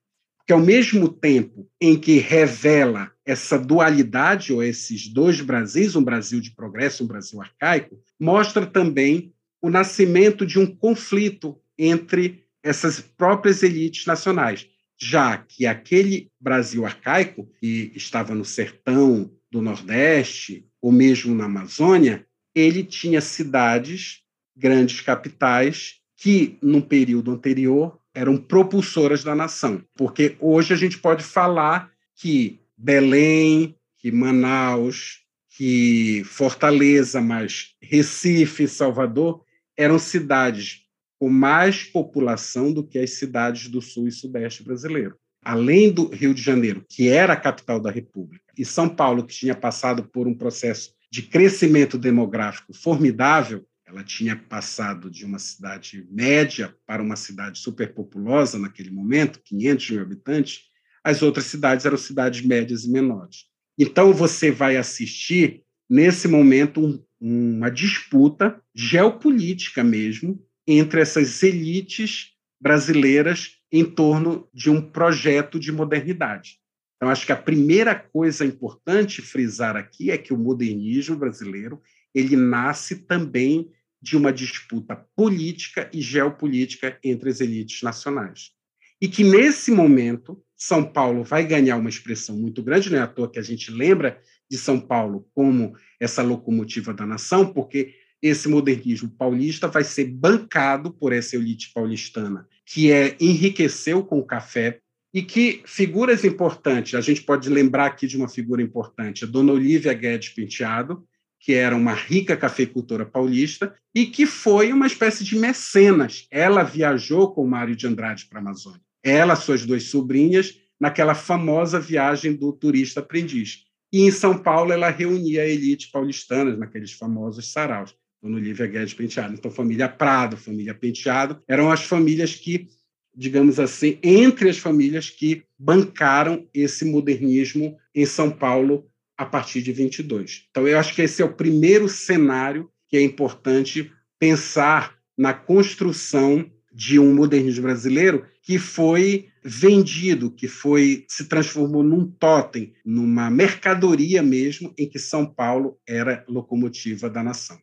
que 0.46 0.54
ao 0.54 0.60
mesmo 0.60 1.10
tempo 1.10 1.68
em 1.82 2.00
que 2.00 2.20
revela 2.20 3.12
essa 3.26 3.58
dualidade 3.58 4.54
ou 4.54 4.64
esses 4.64 5.08
dois 5.08 5.42
Brasis, 5.42 5.96
um 5.96 6.04
Brasil 6.04 6.40
de 6.40 6.52
progresso, 6.52 7.04
um 7.04 7.08
Brasil 7.08 7.42
arcaico, 7.42 8.00
mostra 8.20 8.66
também 8.66 9.34
o 9.62 9.70
nascimento 9.70 10.46
de 10.46 10.60
um 10.60 10.66
conflito 10.68 11.60
entre 11.78 12.44
essas 12.62 13.00
próprias 13.00 13.64
elites 13.64 14.06
nacionais, 14.06 14.68
já 14.98 15.38
que 15.38 15.66
aquele 15.66 16.32
Brasil 16.40 16.86
arcaico 16.86 17.50
que 17.60 17.92
estava 17.96 18.36
no 18.36 18.46
sertão 18.46 19.32
do 19.52 19.62
Nordeste 19.62 20.66
ou 20.82 20.92
mesmo 20.92 21.34
na 21.34 21.46
Amazônia, 21.46 22.26
ele 22.54 22.84
tinha 22.84 23.22
cidades, 23.22 24.22
grandes 24.56 25.02
capitais 25.02 25.96
que 26.16 26.58
no 26.62 26.82
período 26.82 27.32
anterior 27.32 28.00
eram 28.14 28.38
propulsoras 28.38 29.24
da 29.24 29.36
nação. 29.36 29.84
Porque 29.96 30.38
hoje 30.40 30.74
a 30.74 30.78
gente 30.78 30.98
pode 30.98 31.24
falar 31.24 31.92
que 32.16 32.60
Belém, 32.78 33.76
que 33.98 34.12
Manaus, 34.12 35.22
que 35.50 36.24
Fortaleza, 36.26 37.22
mas 37.22 37.76
Recife, 37.82 38.68
Salvador, 38.68 39.44
eram 39.78 39.98
cidades 39.98 40.82
com 41.18 41.30
mais 41.30 41.84
população 41.84 42.74
do 42.74 42.86
que 42.86 43.00
as 43.00 43.12
cidades 43.12 43.70
do 43.70 43.82
sul 43.82 44.08
e 44.08 44.12
sudeste 44.12 44.64
brasileiro. 44.64 45.16
Além 45.44 45.92
do 45.92 46.08
Rio 46.08 46.34
de 46.34 46.42
Janeiro, 46.42 46.84
que 46.90 47.08
era 47.08 47.34
a 47.34 47.40
capital 47.40 47.80
da 47.80 47.92
República, 47.92 48.44
e 48.58 48.66
São 48.66 48.90
Paulo, 48.90 49.26
que 49.26 49.34
tinha 49.34 49.56
passado 49.56 50.04
por 50.04 50.28
um 50.28 50.34
processo 50.34 50.94
de 51.12 51.22
crescimento 51.22 51.98
demográfico 51.98 52.74
formidável, 52.74 53.66
ela 53.86 54.04
tinha 54.04 54.36
passado 54.36 55.10
de 55.10 55.24
uma 55.24 55.40
cidade 55.40 56.06
média 56.12 56.76
para 56.86 57.02
uma 57.02 57.16
cidade 57.16 57.60
superpopulosa 57.60 58.58
naquele 58.58 58.90
momento, 58.90 59.40
500 59.44 59.90
mil 59.92 60.02
habitantes, 60.02 60.64
as 61.06 61.22
outras 61.22 61.46
cidades 61.46 61.86
eram 61.86 61.98
cidades 61.98 62.44
médias 62.44 62.84
e 62.84 62.90
menores. 62.90 63.46
Então, 63.78 64.12
você 64.12 64.50
vai 64.50 64.76
assistir, 64.76 65.62
nesse 65.88 66.28
momento, 66.28 66.82
um, 66.82 67.06
uma 67.22 67.70
disputa 67.70 68.60
geopolítica 68.74 69.84
mesmo 69.84 70.44
entre 70.66 71.00
essas 71.00 71.44
elites 71.44 72.32
brasileiras 72.60 73.58
em 73.72 73.86
torno 73.86 74.50
de 74.52 74.72
um 74.72 74.82
projeto 74.82 75.60
de 75.60 75.72
modernidade. 75.72 76.58
Então, 76.96 77.10
acho 77.10 77.26
que 77.26 77.32
a 77.32 77.38
primeira 77.38 77.94
coisa 77.94 78.44
importante 78.44 79.22
frisar 79.22 79.76
aqui 79.76 80.10
é 80.10 80.18
que 80.18 80.34
o 80.34 80.38
modernismo 80.38 81.18
brasileiro 81.18 81.80
ele 82.16 82.36
nasce 82.36 82.96
também 83.06 83.70
de 84.02 84.18
uma 84.18 84.34
disputa 84.34 85.06
política 85.16 85.88
e 85.94 86.02
geopolítica 86.02 86.98
entre 87.04 87.30
as 87.30 87.42
elites 87.42 87.84
nacionais. 87.84 88.52
E 89.00 89.08
que, 89.08 89.24
nesse 89.24 89.72
momento, 89.72 90.42
São 90.58 90.84
Paulo 90.84 91.24
vai 91.24 91.46
ganhar 91.46 91.78
uma 91.78 91.90
expressão 91.90 92.36
muito 92.36 92.64
grande, 92.64 92.90
não 92.90 92.98
é 92.98 93.02
à 93.02 93.08
toa 93.08 93.30
que 93.30 93.40
a 93.40 93.44
gente 93.44 93.72
lembra 93.72 94.20
de 94.50 94.58
São 94.58 94.80
Paulo 94.80 95.28
como 95.34 95.76
essa 96.00 96.22
locomotiva 96.22 96.94
da 96.94 97.06
nação, 97.06 97.52
porque 97.52 97.94
esse 98.22 98.48
modernismo 98.48 99.10
paulista 99.10 99.68
vai 99.68 99.84
ser 99.84 100.06
bancado 100.06 100.92
por 100.92 101.14
essa 101.14 101.36
elite 101.36 101.72
paulistana, 101.74 102.48
que 102.66 102.92
é 102.92 103.16
enriqueceu 103.20 104.04
com 104.04 104.20
o 104.20 104.26
café, 104.26 104.80
e 105.16 105.22
que 105.22 105.62
figuras 105.66 106.26
importantes, 106.26 106.94
a 106.94 107.00
gente 107.00 107.22
pode 107.22 107.50
lembrar 107.50 107.86
aqui 107.86 108.06
de 108.06 108.18
uma 108.18 108.28
figura 108.28 108.62
importante, 108.62 109.24
a 109.24 109.28
Dona 109.28 109.54
Olívia 109.54 109.94
Guedes 109.94 110.28
Penteado, 110.28 111.08
que 111.40 111.54
era 111.54 111.74
uma 111.74 111.94
rica 111.94 112.36
cafeicultora 112.36 113.06
paulista 113.06 113.74
e 113.94 114.08
que 114.08 114.26
foi 114.26 114.74
uma 114.74 114.88
espécie 114.88 115.24
de 115.24 115.38
mecenas. 115.38 116.28
Ela 116.30 116.64
viajou 116.64 117.34
com 117.34 117.48
Mário 117.48 117.78
de 117.78 117.88
Andrade 117.88 118.26
para 118.26 118.40
a 118.40 118.42
Amazônia. 118.42 118.82
Ela, 119.06 119.36
suas 119.36 119.66
duas 119.66 119.84
sobrinhas, 119.84 120.60
naquela 120.80 121.16
famosa 121.16 121.80
viagem 121.80 122.34
do 122.34 122.52
turista 122.52 123.00
aprendiz. 123.00 123.64
E 123.94 124.02
em 124.02 124.12
São 124.12 124.38
Paulo 124.38 124.74
ela 124.74 124.90
reunia 124.90 125.44
a 125.44 125.48
elite 125.48 125.90
paulistana 125.92 126.58
naqueles 126.58 126.92
famosos 126.92 127.52
saraus. 127.52 127.96
Dona 128.22 128.38
Olívia 128.38 128.66
Guedes 128.66 128.94
Penteado. 128.94 129.36
Então, 129.36 129.52
família 129.52 129.88
Prado, 129.88 130.36
família 130.36 130.74
Penteado, 130.74 131.42
eram 131.48 131.72
as 131.72 131.84
famílias 131.84 132.34
que 132.34 132.68
digamos 133.16 133.60
assim, 133.60 133.98
entre 134.04 134.50
as 134.50 134.58
famílias 134.58 135.10
que 135.10 135.44
bancaram 135.58 136.48
esse 136.54 136.84
modernismo 136.84 137.78
em 137.94 138.06
São 138.06 138.30
Paulo 138.30 138.90
a 139.18 139.26
partir 139.26 139.62
de 139.62 139.72
22. 139.72 140.48
Então, 140.52 140.68
eu 140.68 140.78
acho 140.78 140.94
que 140.94 141.02
esse 141.02 141.22
é 141.22 141.26
o 141.26 141.34
primeiro 141.34 141.88
cenário 141.88 142.70
que 142.90 142.98
é 142.98 143.02
importante 143.02 143.92
pensar 144.20 144.96
na 145.18 145.34
construção 145.34 146.52
de 146.76 147.00
um 147.00 147.16
modernismo 147.16 147.64
brasileiro 147.64 148.26
que 148.44 148.60
foi 148.60 149.30
vendido, 149.42 150.30
que 150.30 150.46
foi 150.46 151.06
se 151.08 151.30
transformou 151.30 151.82
num 151.82 152.06
totem, 152.06 152.74
numa 152.86 153.30
mercadoria 153.30 154.22
mesmo, 154.22 154.74
em 154.78 154.90
que 154.90 155.00
São 155.00 155.26
Paulo 155.26 155.78
era 155.88 156.26
locomotiva 156.28 157.10
da 157.10 157.24
nação. 157.24 157.58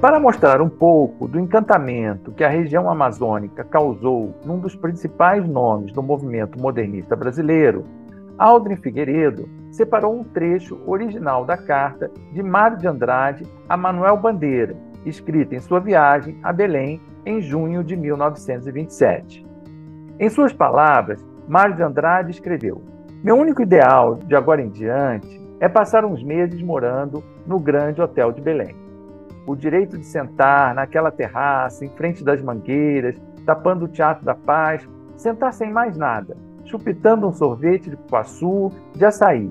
Para 0.00 0.18
mostrar 0.18 0.60
um 0.60 0.68
pouco 0.68 1.28
do 1.28 1.38
encantamento 1.38 2.32
que 2.32 2.42
a 2.42 2.48
região 2.48 2.90
amazônica 2.90 3.62
causou 3.62 4.34
num 4.44 4.58
dos 4.58 4.74
principais 4.74 5.46
nomes 5.46 5.92
do 5.92 6.02
movimento 6.02 6.58
modernista 6.58 7.14
brasileiro, 7.14 7.84
Aldrin 8.36 8.76
Figueiredo 8.76 9.48
separou 9.70 10.18
um 10.18 10.24
trecho 10.24 10.80
original 10.86 11.44
da 11.44 11.56
carta 11.56 12.10
de 12.32 12.42
Mário 12.42 12.78
de 12.78 12.88
Andrade 12.88 13.44
a 13.68 13.76
Manuel 13.76 14.16
Bandeira, 14.16 14.74
escrita 15.04 15.54
em 15.54 15.60
sua 15.60 15.80
viagem 15.80 16.38
a 16.42 16.52
Belém 16.52 17.00
em 17.24 17.40
junho 17.40 17.82
de 17.84 17.96
1927. 17.96 19.46
Em 20.18 20.28
suas 20.28 20.52
palavras, 20.52 21.24
Mário 21.48 21.76
de 21.76 21.82
Andrade 21.82 22.30
escreveu: 22.30 22.82
Meu 23.22 23.36
único 23.36 23.62
ideal 23.62 24.16
de 24.16 24.34
agora 24.34 24.62
em 24.62 24.68
diante 24.68 25.40
é 25.58 25.68
passar 25.68 26.04
uns 26.04 26.22
meses 26.22 26.62
morando 26.62 27.22
no 27.46 27.58
grande 27.58 28.00
hotel 28.00 28.32
de 28.32 28.40
Belém 28.40 28.80
o 29.46 29.56
direito 29.56 29.98
de 29.98 30.04
sentar 30.04 30.74
naquela 30.74 31.10
terraça, 31.10 31.84
em 31.84 31.88
frente 31.88 32.22
das 32.22 32.40
mangueiras, 32.40 33.20
tapando 33.44 33.86
o 33.86 33.88
Teatro 33.88 34.24
da 34.24 34.34
Paz, 34.34 34.88
sentar 35.16 35.52
sem 35.52 35.72
mais 35.72 35.96
nada, 35.96 36.36
chupitando 36.64 37.26
um 37.26 37.32
sorvete 37.32 37.90
de 37.90 37.96
cupuaçu, 37.96 38.70
de 38.94 39.04
açaí. 39.04 39.50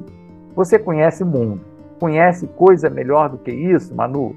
Você 0.56 0.80
conhece 0.80 1.24
o 1.24 1.28
mundo. 1.28 1.62
Conhece 2.00 2.48
coisa 2.48 2.90
melhor 2.90 3.30
do 3.30 3.38
que 3.38 3.52
isso, 3.52 3.94
Manu? 3.94 4.34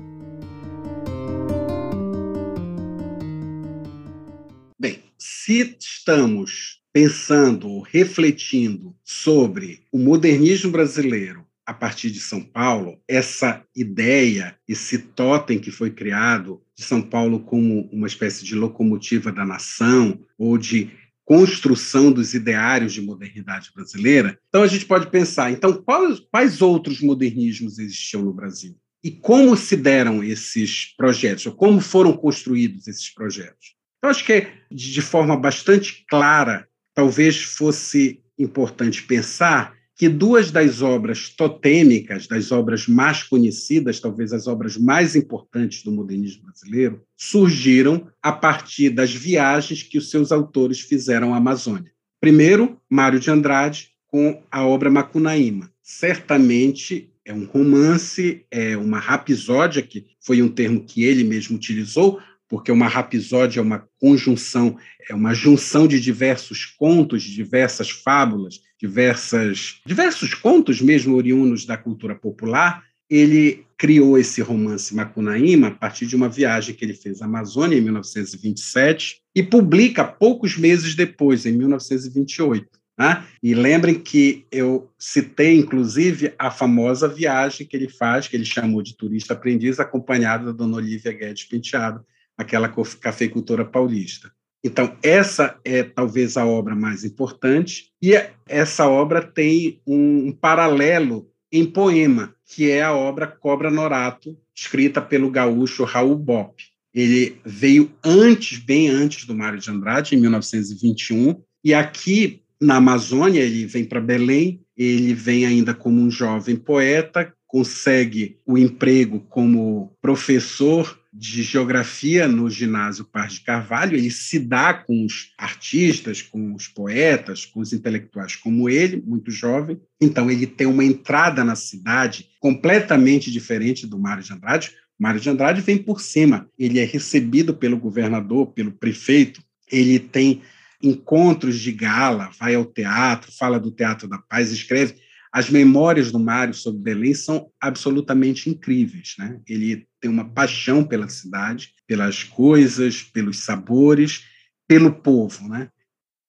Se 5.45 5.77
estamos 5.81 6.81
pensando, 6.93 7.81
refletindo 7.81 8.95
sobre 9.03 9.81
o 9.91 9.99
modernismo 9.99 10.71
brasileiro 10.71 11.45
a 11.67 11.75
partir 11.75 12.13
de 12.13 12.21
São 12.21 12.41
Paulo, 12.41 13.01
essa 13.09 13.65
ideia, 13.75 14.57
esse 14.69 14.99
totem 14.99 15.59
que 15.59 15.73
foi 15.73 15.91
criado 15.91 16.63
de 16.77 16.85
São 16.85 17.03
Paulo 17.03 17.41
como 17.41 17.89
uma 17.93 18.07
espécie 18.07 18.45
de 18.45 18.55
locomotiva 18.55 19.33
da 19.33 19.45
nação 19.45 20.21
ou 20.39 20.57
de 20.57 20.93
construção 21.25 22.13
dos 22.13 22.35
ideários 22.35 22.93
de 22.93 23.03
modernidade 23.03 23.73
brasileira. 23.75 24.39
Então 24.49 24.63
a 24.63 24.69
gente 24.69 24.87
pode 24.87 25.11
pensar, 25.11 25.51
então 25.51 25.73
quais, 25.73 26.21
quais 26.31 26.63
outros 26.63 27.01
modernismos 27.01 27.81
existiam 27.81 28.23
no 28.23 28.33
Brasil? 28.33 28.77
E 29.03 29.11
como 29.11 29.57
se 29.57 29.77
deram 29.77 30.23
esses 30.23 30.95
projetos, 30.97 31.47
ou 31.47 31.53
como 31.53 31.81
foram 31.81 32.13
construídos 32.13 32.87
esses 32.87 33.13
projetos? 33.13 33.82
Então 34.03 34.11
acho 34.11 34.25
que 34.25 34.49
de 34.69 35.01
forma 35.01 35.37
bastante 35.37 36.05
clara, 36.09 36.67
talvez 36.93 37.41
fosse 37.41 38.21
importante 38.37 39.01
pensar 39.05 39.77
que 39.95 40.09
duas 40.09 40.51
das 40.51 40.83
obras 40.83 41.29
totêmicas, 41.29 42.27
das 42.27 42.51
obras 42.51 42.89
mais 42.89 43.23
conhecidas, 43.23 44.01
talvez 44.01 44.33
as 44.33 44.49
obras 44.49 44.77
mais 44.77 45.15
importantes 45.15 45.85
do 45.85 45.93
modernismo 45.93 46.43
brasileiro, 46.47 47.01
surgiram 47.17 48.09
a 48.21 48.33
partir 48.33 48.91
das 48.91 49.15
viagens 49.15 49.85
que 49.85 49.99
os 49.99 50.11
seus 50.11 50.33
autores 50.33 50.81
fizeram 50.81 51.33
à 51.33 51.37
Amazônia. 51.37 51.93
Primeiro, 52.21 52.81
Mário 52.91 53.21
de 53.21 53.31
Andrade, 53.31 53.91
com 54.09 54.43
a 54.51 54.67
obra 54.67 54.91
Macunaíma. 54.91 55.71
Certamente 55.81 57.09
é 57.25 57.33
um 57.33 57.45
romance, 57.45 58.45
é 58.51 58.77
uma 58.77 58.99
rapisódia, 58.99 59.81
que 59.81 60.07
foi 60.21 60.43
um 60.43 60.49
termo 60.49 60.85
que 60.85 61.05
ele 61.05 61.23
mesmo 61.23 61.57
utilizou, 61.57 62.21
porque 62.53 62.71
uma 62.71 62.87
rapisódia 62.87 63.61
é 63.61 63.63
uma 63.63 63.89
conjunção, 63.99 64.77
é 65.09 65.15
uma 65.15 65.33
junção 65.33 65.89
de 65.89 65.99
diversos 65.99 66.67
contos, 66.67 67.23
de 67.23 67.35
diversas 67.35 67.89
fábulas, 67.89 68.61
diversas, 68.79 69.81
diversos 69.87 70.35
contos 70.35 70.83
mesmo 70.83 71.17
oriundos 71.17 71.65
da 71.65 71.79
cultura 71.79 72.15
popular. 72.15 72.85
Ele 73.09 73.65
criou 73.79 74.19
esse 74.19 74.43
romance 74.43 74.95
Macunaíma 74.95 75.69
a 75.69 75.71
partir 75.71 76.05
de 76.05 76.15
uma 76.15 76.29
viagem 76.29 76.75
que 76.75 76.85
ele 76.85 76.93
fez 76.93 77.23
à 77.23 77.25
Amazônia 77.25 77.79
em 77.79 77.81
1927 77.81 79.23
e 79.35 79.43
publica 79.43 80.05
poucos 80.05 80.59
meses 80.59 80.95
depois, 80.95 81.47
em 81.47 81.53
1928. 81.53 82.69
Né? 82.99 83.25
E 83.43 83.55
lembrem 83.55 83.99
que 83.99 84.45
eu 84.53 84.91
citei, 84.99 85.57
inclusive, 85.57 86.35
a 86.39 86.51
famosa 86.51 87.09
viagem 87.09 87.67
que 87.67 87.75
ele 87.75 87.89
faz, 87.89 88.29
que 88.29 88.37
ele 88.37 88.45
chamou 88.45 88.83
de 88.83 88.95
turista 88.95 89.33
aprendiz, 89.33 89.81
acompanhado 89.81 90.45
da 90.45 90.53
dona 90.53 90.77
Olivia 90.77 91.13
Guedes 91.13 91.45
Penteado, 91.45 92.05
aquela 92.37 92.69
cafeicultora 92.69 93.65
paulista. 93.65 94.31
Então, 94.65 94.97
essa 95.03 95.59
é 95.65 95.83
talvez 95.83 96.37
a 96.37 96.47
obra 96.47 96.75
mais 96.75 97.05
importante, 97.05 97.91
e 98.01 98.13
essa 98.47 98.89
obra 98.89 99.21
tem 99.21 99.81
um, 99.87 100.31
paralelo 100.31 101.29
em 101.51 101.67
poema, 101.67 102.35
que 102.47 102.71
é 102.71 102.83
a 102.83 102.95
obra 102.95 103.27
Cobra 103.27 103.71
Norato, 103.71 104.39
escrita 104.55 105.01
pelo 105.01 105.31
gaúcho 105.31 105.85
Raul 105.85 106.17
Bopp. 106.17 106.63
Ele 106.95 107.41
veio 107.45 107.91
antes, 108.05 108.59
bem 108.59 108.89
antes 108.89 109.25
do 109.27 109.35
Mário 109.35 109.59
de 109.59 109.71
Andrade, 109.71 110.15
em 110.15 110.21
1921, 110.21 111.43
e 111.65 111.75
aqui 111.75 112.43
na 112.61 112.77
Amazônia, 112.77 113.41
ele 113.41 113.67
vem 113.67 113.85
para 113.85 114.01
Belém, 114.01 114.61
ele 114.77 115.13
vem 115.13 115.45
ainda 115.45 115.75
como 115.75 116.01
um 116.01 116.11
jovem 116.11 116.55
poeta, 116.55 117.35
consegue 117.47 118.39
o 118.47 118.57
emprego 118.57 119.21
como 119.29 119.93
professor 120.01 120.99
de 121.13 121.43
geografia 121.43 122.27
no 122.27 122.49
ginásio 122.49 123.05
Paz 123.05 123.35
de 123.35 123.41
Carvalho, 123.43 123.97
ele 123.97 124.11
se 124.11 124.39
dá 124.39 124.73
com 124.73 125.05
os 125.05 125.33
artistas, 125.37 126.23
com 126.23 126.55
os 126.55 126.69
poetas, 126.69 127.45
com 127.45 127.61
os 127.61 127.73
intelectuais 127.73 128.35
como 128.35 128.69
ele, 128.69 129.03
muito 129.05 129.31
jovem. 129.31 129.79
Então 130.01 130.31
ele 130.31 130.47
tem 130.47 130.67
uma 130.67 130.85
entrada 130.85 131.45
na 131.45 131.55
cidade 131.55 132.31
completamente 132.41 133.31
diferente 133.31 133.87
do 133.87 133.99
Mário 133.99 134.23
de 134.23 134.33
Andrade. 134.33 134.73
Mário 134.99 135.21
de 135.21 135.29
Andrade 135.29 135.61
vem 135.61 135.77
por 135.77 136.01
cima, 136.01 136.49
ele 136.59 136.79
é 136.79 136.85
recebido 136.85 137.55
pelo 137.55 137.77
governador, 137.77 138.47
pelo 138.53 138.73
prefeito, 138.73 139.43
ele 139.71 139.99
tem 139.99 140.41
encontros 140.83 141.59
de 141.59 141.73
gala, 141.73 142.31
vai 142.39 142.55
ao 142.55 142.65
teatro, 142.65 143.31
fala 143.31 143.61
do 143.61 143.71
Teatro 143.71 144.09
da 144.09 144.19
Paz, 144.19 144.51
escreve 144.51 144.97
As 145.33 145.49
memórias 145.49 146.13
do 146.13 146.19
Mário 146.19 146.53
sobre 146.53 146.83
Belém 146.83 147.15
são 147.15 147.51
absolutamente 147.59 148.51
incríveis. 148.51 149.15
Né? 149.19 149.41
Ele 149.49 149.87
tem 149.99 150.11
uma 150.11 150.29
paixão 150.29 150.85
pela 150.85 151.09
cidade, 151.09 151.73
pelas 151.87 152.23
coisas, 152.23 153.03
pelos 153.03 153.39
sabores, 153.39 154.25
pelo 154.69 154.93
povo. 154.93 155.49
Né? 155.49 155.71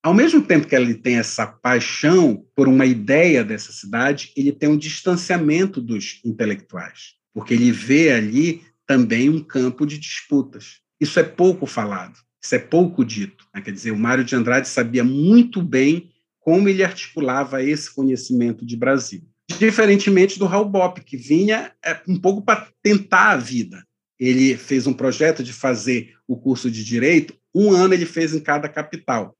Ao 0.02 0.14
mesmo 0.14 0.42
tempo 0.42 0.68
que 0.68 0.76
ele 0.76 0.94
tem 0.94 1.18
essa 1.18 1.46
paixão 1.46 2.46
por 2.56 2.70
uma 2.70 2.86
ideia 2.86 3.44
dessa 3.44 3.74
cidade, 3.74 4.32
ele 4.38 4.54
tem 4.54 4.70
um 4.70 4.78
distanciamento 4.78 5.82
dos 5.82 6.22
intelectuais, 6.24 7.16
porque 7.34 7.54
ele 7.54 7.72
vê 7.72 8.12
ali 8.12 8.62
também 8.88 9.30
um 9.30 9.44
campo 9.44 9.86
de 9.86 9.98
disputas. 9.98 10.80
Isso 11.00 11.20
é 11.20 11.24
pouco 11.24 11.66
falado, 11.66 12.18
isso 12.42 12.56
é 12.56 12.60
pouco 12.60 13.04
dito. 13.04 13.46
Né? 13.54 13.62
Quer 13.62 13.72
dizer, 13.72 13.92
o 13.92 14.00
Mário 14.00 14.24
de 14.24 14.36
Andrade 14.36 14.68
sabia 14.68 15.04
muito 15.04 15.62
bem 15.62 16.10
como 16.44 16.68
ele 16.68 16.84
articulava 16.84 17.64
esse 17.64 17.94
conhecimento 17.94 18.66
de 18.66 18.76
Brasil. 18.76 19.22
Diferentemente 19.58 20.38
do 20.38 20.46
Raul 20.46 20.72
que 21.06 21.18
vinha 21.18 21.72
é, 21.84 22.00
um 22.08 22.20
pouco 22.20 22.42
para 22.42 22.68
tentar 22.82 23.32
a 23.32 23.38
vida. 23.38 23.84
Ele 24.20 24.56
fez 24.58 24.86
um 24.88 24.94
projeto 24.94 25.44
de 25.44 25.54
fazer 25.54 26.14
o 26.28 26.38
curso 26.38 26.70
de 26.70 26.84
Direito, 26.84 27.34
um 27.54 27.72
ano 27.72 27.94
ele 27.94 28.06
fez 28.06 28.34
em 28.34 28.40
cada 28.40 28.68
capital. 28.68 29.36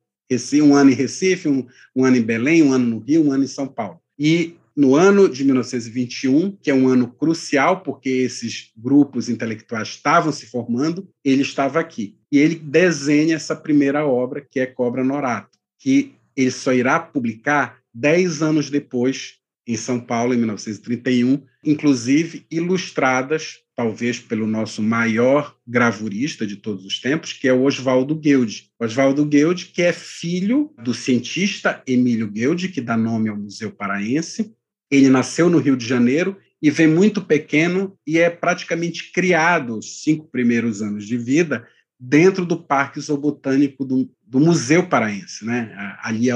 Um 0.64 0.74
ano 0.74 0.90
em 0.90 0.96
Recife, 0.96 1.48
um, 1.48 1.68
um 1.96 2.04
ano 2.04 2.18
em 2.18 2.22
Belém, 2.22 2.64
um 2.64 2.74
ano 2.74 2.88
no 2.88 3.00
Rio, 3.00 3.24
um 3.24 3.32
ano 3.32 3.44
em 3.44 3.48
São 3.48 3.68
Paulo. 3.68 4.00
E 4.18 4.56
no 4.76 4.96
ano 4.96 5.30
de 5.30 5.44
1921, 5.44 6.58
que 6.60 6.72
é 6.72 6.74
um 6.74 6.88
ano 6.88 7.08
crucial, 7.08 7.82
porque 7.82 8.10
esses 8.10 8.72
grupos 8.76 9.30
intelectuais 9.30 9.90
estavam 9.90 10.32
se 10.32 10.48
formando, 10.48 11.08
ele 11.24 11.44
estava 11.44 11.80
aqui. 11.80 12.18
E 12.32 12.40
ele 12.40 12.56
desenha 12.56 13.36
essa 13.36 13.56
primeira 13.56 14.08
obra, 14.08 14.42
que 14.42 14.60
é 14.60 14.66
Cobra 14.66 15.04
Norato, 15.04 15.60
que 15.78 16.16
ele 16.36 16.52
só 16.52 16.74
irá 16.74 17.00
publicar 17.00 17.80
dez 17.94 18.42
anos 18.42 18.70
depois, 18.70 19.36
em 19.68 19.78
São 19.78 20.00
Paulo, 20.00 20.34
em 20.34 20.38
1931, 20.38 21.42
inclusive 21.64 22.46
ilustradas, 22.52 23.60
talvez 23.76 24.20
pelo 24.20 24.46
nosso 24.46 24.82
maior 24.82 25.56
gravurista 25.66 26.46
de 26.46 26.58
todos 26.58 26.86
os 26.86 27.00
tempos, 27.00 27.34
que 27.34 27.48
é 27.48 27.54
o 27.54 27.64
Oswaldo 27.64 28.16
Guild. 28.16 28.70
Oswaldo 28.80 29.26
Guild, 29.26 29.68
que 29.68 29.82
é 29.82 29.94
filho 29.94 30.74
do 30.84 30.94
cientista 30.94 31.82
Emílio 31.88 32.28
Guild, 32.28 32.70
que 32.70 32.82
dá 32.82 32.98
nome 32.98 33.30
ao 33.30 33.38
Museu 33.38 33.72
Paraense. 33.72 34.54
Ele 34.92 35.10
nasceu 35.10 35.50
no 35.50 35.58
Rio 35.58 35.78
de 35.78 35.88
Janeiro 35.88 36.38
e 36.62 36.70
vem 36.70 36.88
muito 36.88 37.22
pequeno 37.22 37.98
e 38.06 38.20
é 38.20 38.30
praticamente 38.30 39.12
criado 39.12 39.78
os 39.78 40.02
cinco 40.02 40.28
primeiros 40.28 40.82
anos 40.82 41.06
de 41.08 41.18
vida 41.18 41.68
dentro 42.06 42.46
do 42.46 42.58
Parque 42.58 43.00
Zoobotânico 43.00 43.86
do, 43.86 44.10
do 44.28 44.40
Museu 44.40 44.86
Paraense, 44.86 45.46
né? 45.46 45.96
ali 46.02 46.28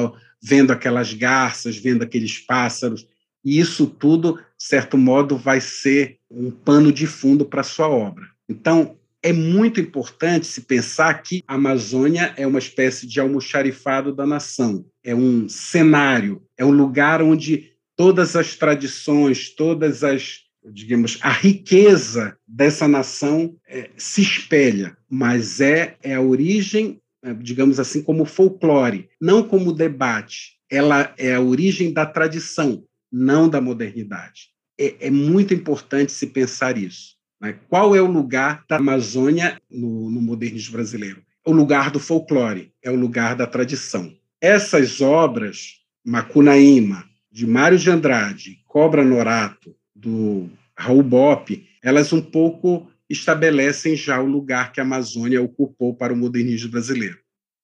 vendo 0.42 0.72
aquelas 0.72 1.14
garças, 1.14 1.76
vendo 1.76 2.04
aqueles 2.04 2.40
pássaros, 2.40 3.06
e 3.44 3.60
isso 3.60 3.86
tudo, 3.86 4.36
de 4.36 4.64
certo 4.64 4.98
modo, 4.98 5.38
vai 5.38 5.60
ser 5.60 6.20
um 6.32 6.50
pano 6.50 6.92
de 6.92 7.06
fundo 7.06 7.46
para 7.46 7.62
a 7.62 7.66
sua 7.66 7.90
obra. 7.90 8.26
Então, 8.48 8.96
é 9.22 9.34
muito 9.34 9.82
importante 9.82 10.46
se 10.46 10.62
pensar 10.62 11.14
que 11.22 11.44
a 11.46 11.56
Amazônia 11.56 12.34
é 12.38 12.48
uma 12.48 12.60
espécie 12.60 13.06
de 13.06 13.20
almoxarifado 13.20 14.14
da 14.14 14.26
nação, 14.26 14.86
é 15.04 15.14
um 15.14 15.50
cenário, 15.50 16.42
é 16.58 16.64
um 16.64 16.72
lugar 16.72 17.22
onde 17.22 17.74
todas 17.96 18.38
as 18.38 18.56
tradições, 18.56 19.50
todas 19.50 20.04
as 20.04 20.47
digamos, 20.72 21.18
a 21.22 21.32
riqueza 21.32 22.38
dessa 22.48 22.88
nação 22.88 23.56
é, 23.68 23.90
se 23.98 24.22
espelha, 24.22 24.98
mas 25.10 25.62
é, 25.62 25.98
é 26.02 26.16
a 26.16 26.22
origem, 26.22 27.02
é, 27.24 27.34
digamos 27.34 27.80
assim, 27.80 28.02
como 28.02 28.26
folclore, 28.26 29.10
não 29.20 29.44
como 29.44 29.74
debate. 29.74 30.58
Ela 30.70 31.14
é 31.18 31.34
a 31.34 31.42
origem 31.42 31.94
da 31.94 32.06
tradição, 32.06 32.84
não 33.12 33.48
da 33.48 33.62
modernidade. 33.62 34.50
É, 34.80 35.08
é 35.08 35.10
muito 35.10 35.54
importante 35.54 36.12
se 36.12 36.28
pensar 36.28 36.78
isso. 36.78 37.16
Né? 37.42 37.58
Qual 37.70 37.96
é 37.96 38.02
o 38.02 38.12
lugar 38.12 38.64
da 38.68 38.78
Amazônia 38.78 39.60
no, 39.70 40.10
no 40.10 40.22
modernismo 40.22 40.74
brasileiro? 40.74 41.22
O 41.46 41.52
lugar 41.52 41.90
do 41.92 42.00
folclore, 42.00 42.74
é 42.84 42.92
o 42.92 42.96
lugar 42.96 43.36
da 43.36 43.48
tradição. 43.48 44.14
Essas 44.42 45.00
obras, 45.00 45.76
Macunaíma, 46.06 47.06
de 47.32 47.48
Mário 47.48 47.78
de 47.78 47.90
Andrade, 47.90 48.58
Cobra 48.66 49.04
Norato, 49.04 49.76
do 49.98 50.50
Raul 50.78 51.04
Bopp, 51.04 51.68
elas 51.84 52.14
um 52.14 52.22
pouco 52.22 52.88
estabelecem 53.10 53.96
já 53.96 54.22
o 54.22 54.26
lugar 54.26 54.72
que 54.72 54.80
a 54.80 54.84
Amazônia 54.84 55.42
ocupou 55.42 55.96
para 55.96 56.14
o 56.14 56.18
modernismo 56.18 56.72
brasileiro. 56.72 57.18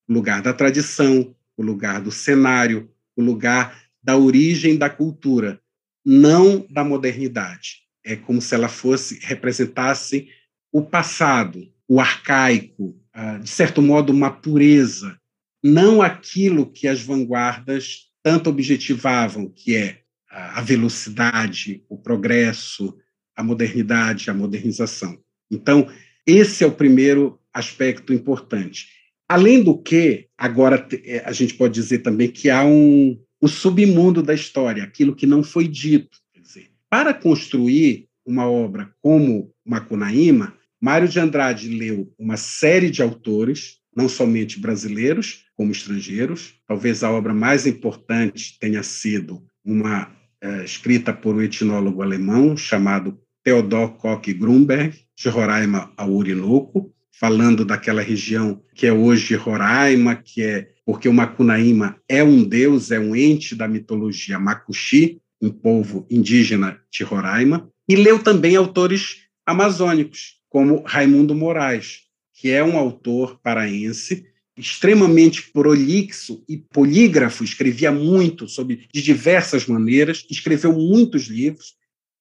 O 0.08 0.14
lugar 0.14 0.42
da 0.42 0.54
tradição, 0.54 1.36
o 1.56 1.64
lugar 1.64 2.02
do 2.02 2.12
cenário, 2.12 2.90
o 3.16 3.22
lugar 3.22 3.82
da 4.02 4.18
origem 4.18 4.78
da 4.78 4.90
cultura, 4.90 5.62
não 6.06 6.66
da 6.70 6.84
modernidade. 6.84 7.84
É 8.04 8.16
como 8.16 8.42
se 8.42 8.56
ela 8.56 8.68
fosse 8.68 9.20
representasse 9.22 10.28
o 10.72 10.82
passado, 10.82 11.72
o 11.88 12.00
arcaico, 12.00 13.00
de 13.42 13.50
certo 13.50 13.82
modo 13.82 14.12
uma 14.12 14.32
pureza, 14.32 15.18
não 15.64 16.02
aquilo 16.02 16.70
que 16.70 16.88
as 16.88 17.02
vanguardas 17.02 18.10
tanto 18.22 18.50
objetivavam, 18.50 19.50
que 19.50 19.76
é 19.76 20.03
a 20.34 20.62
velocidade, 20.62 21.84
o 21.88 21.98
progresso, 21.98 22.98
a 23.36 23.44
modernidade, 23.44 24.30
a 24.30 24.34
modernização. 24.34 25.20
Então, 25.50 25.88
esse 26.26 26.64
é 26.64 26.68
o 26.68 26.72
primeiro 26.72 27.40
aspecto 27.54 28.12
importante. 28.12 28.88
Além 29.30 29.64
do 29.64 29.78
que, 29.78 30.28
agora 30.38 30.88
é, 31.06 31.24
a 31.26 31.32
gente 31.32 31.54
pode 31.54 31.74
dizer 31.74 32.00
também 32.00 32.30
que 32.30 32.50
há 32.50 32.66
um, 32.66 33.20
um 33.42 33.48
submundo 33.48 34.24
da 34.24 34.34
história, 34.34 34.84
aquilo 34.84 35.16
que 35.16 35.28
não 35.28 35.44
foi 35.44 35.68
dito. 35.68 36.18
Dizer, 36.36 36.72
para 36.90 37.14
construir 37.14 38.08
uma 38.26 38.50
obra 38.50 38.92
como 39.02 39.54
Macunaíma, 39.66 40.58
Mário 40.82 41.08
de 41.08 41.20
Andrade 41.20 41.70
leu 41.70 42.12
uma 42.18 42.38
série 42.38 42.90
de 42.90 43.02
autores, 43.02 43.78
não 43.96 44.10
somente 44.10 44.60
brasileiros, 44.60 45.46
como 45.56 45.72
estrangeiros. 45.72 46.56
Talvez 46.68 47.04
a 47.04 47.12
obra 47.12 47.34
mais 47.34 47.68
importante 47.68 48.58
tenha 48.60 48.84
sido 48.84 49.46
uma 49.64 50.12
é, 50.44 50.66
escrita 50.66 51.14
por 51.14 51.36
um 51.36 51.42
etnólogo 51.42 52.02
alemão 52.02 52.58
chamado 52.58 53.18
Theodor 53.42 53.94
Koch 53.94 54.34
Grunberg, 54.34 54.94
de 55.16 55.30
Roraima 55.30 55.94
ao 55.96 56.14
Orinoco, 56.14 56.94
falando 57.18 57.64
daquela 57.64 58.02
região 58.02 58.62
que 58.76 58.86
é 58.86 58.92
hoje 58.92 59.36
Roraima, 59.36 60.16
que 60.18 60.44
é 60.44 60.68
porque 60.86 61.08
o 61.08 61.14
Macunaíma 61.14 61.96
é 62.10 62.22
um 62.22 62.44
deus, 62.44 62.92
é 62.92 63.00
um 63.00 63.16
ente 63.16 63.56
da 63.56 63.70
mitologia 63.70 64.38
Macuxi, 64.38 65.22
um 65.42 65.50
povo 65.50 66.06
indígena 66.12 66.78
de 66.92 67.06
Roraima, 67.06 67.70
e 67.88 67.96
leu 67.96 68.20
também 68.20 68.58
autores 68.58 69.20
amazônicos, 69.46 70.42
como 70.50 70.84
Raimundo 70.86 71.34
Moraes, 71.34 72.02
que 72.34 72.50
é 72.52 72.62
um 72.62 72.78
autor 72.78 73.40
paraense 73.42 74.26
extremamente 74.58 75.52
prolixo 75.52 76.44
e 76.48 76.58
polígrafo, 76.58 77.44
escrevia 77.44 77.92
muito 77.92 78.48
sobre 78.48 78.88
de 78.94 79.02
diversas 79.02 79.66
maneiras, 79.66 80.26
escreveu 80.30 80.74
muitos 80.74 81.24
livros. 81.24 81.74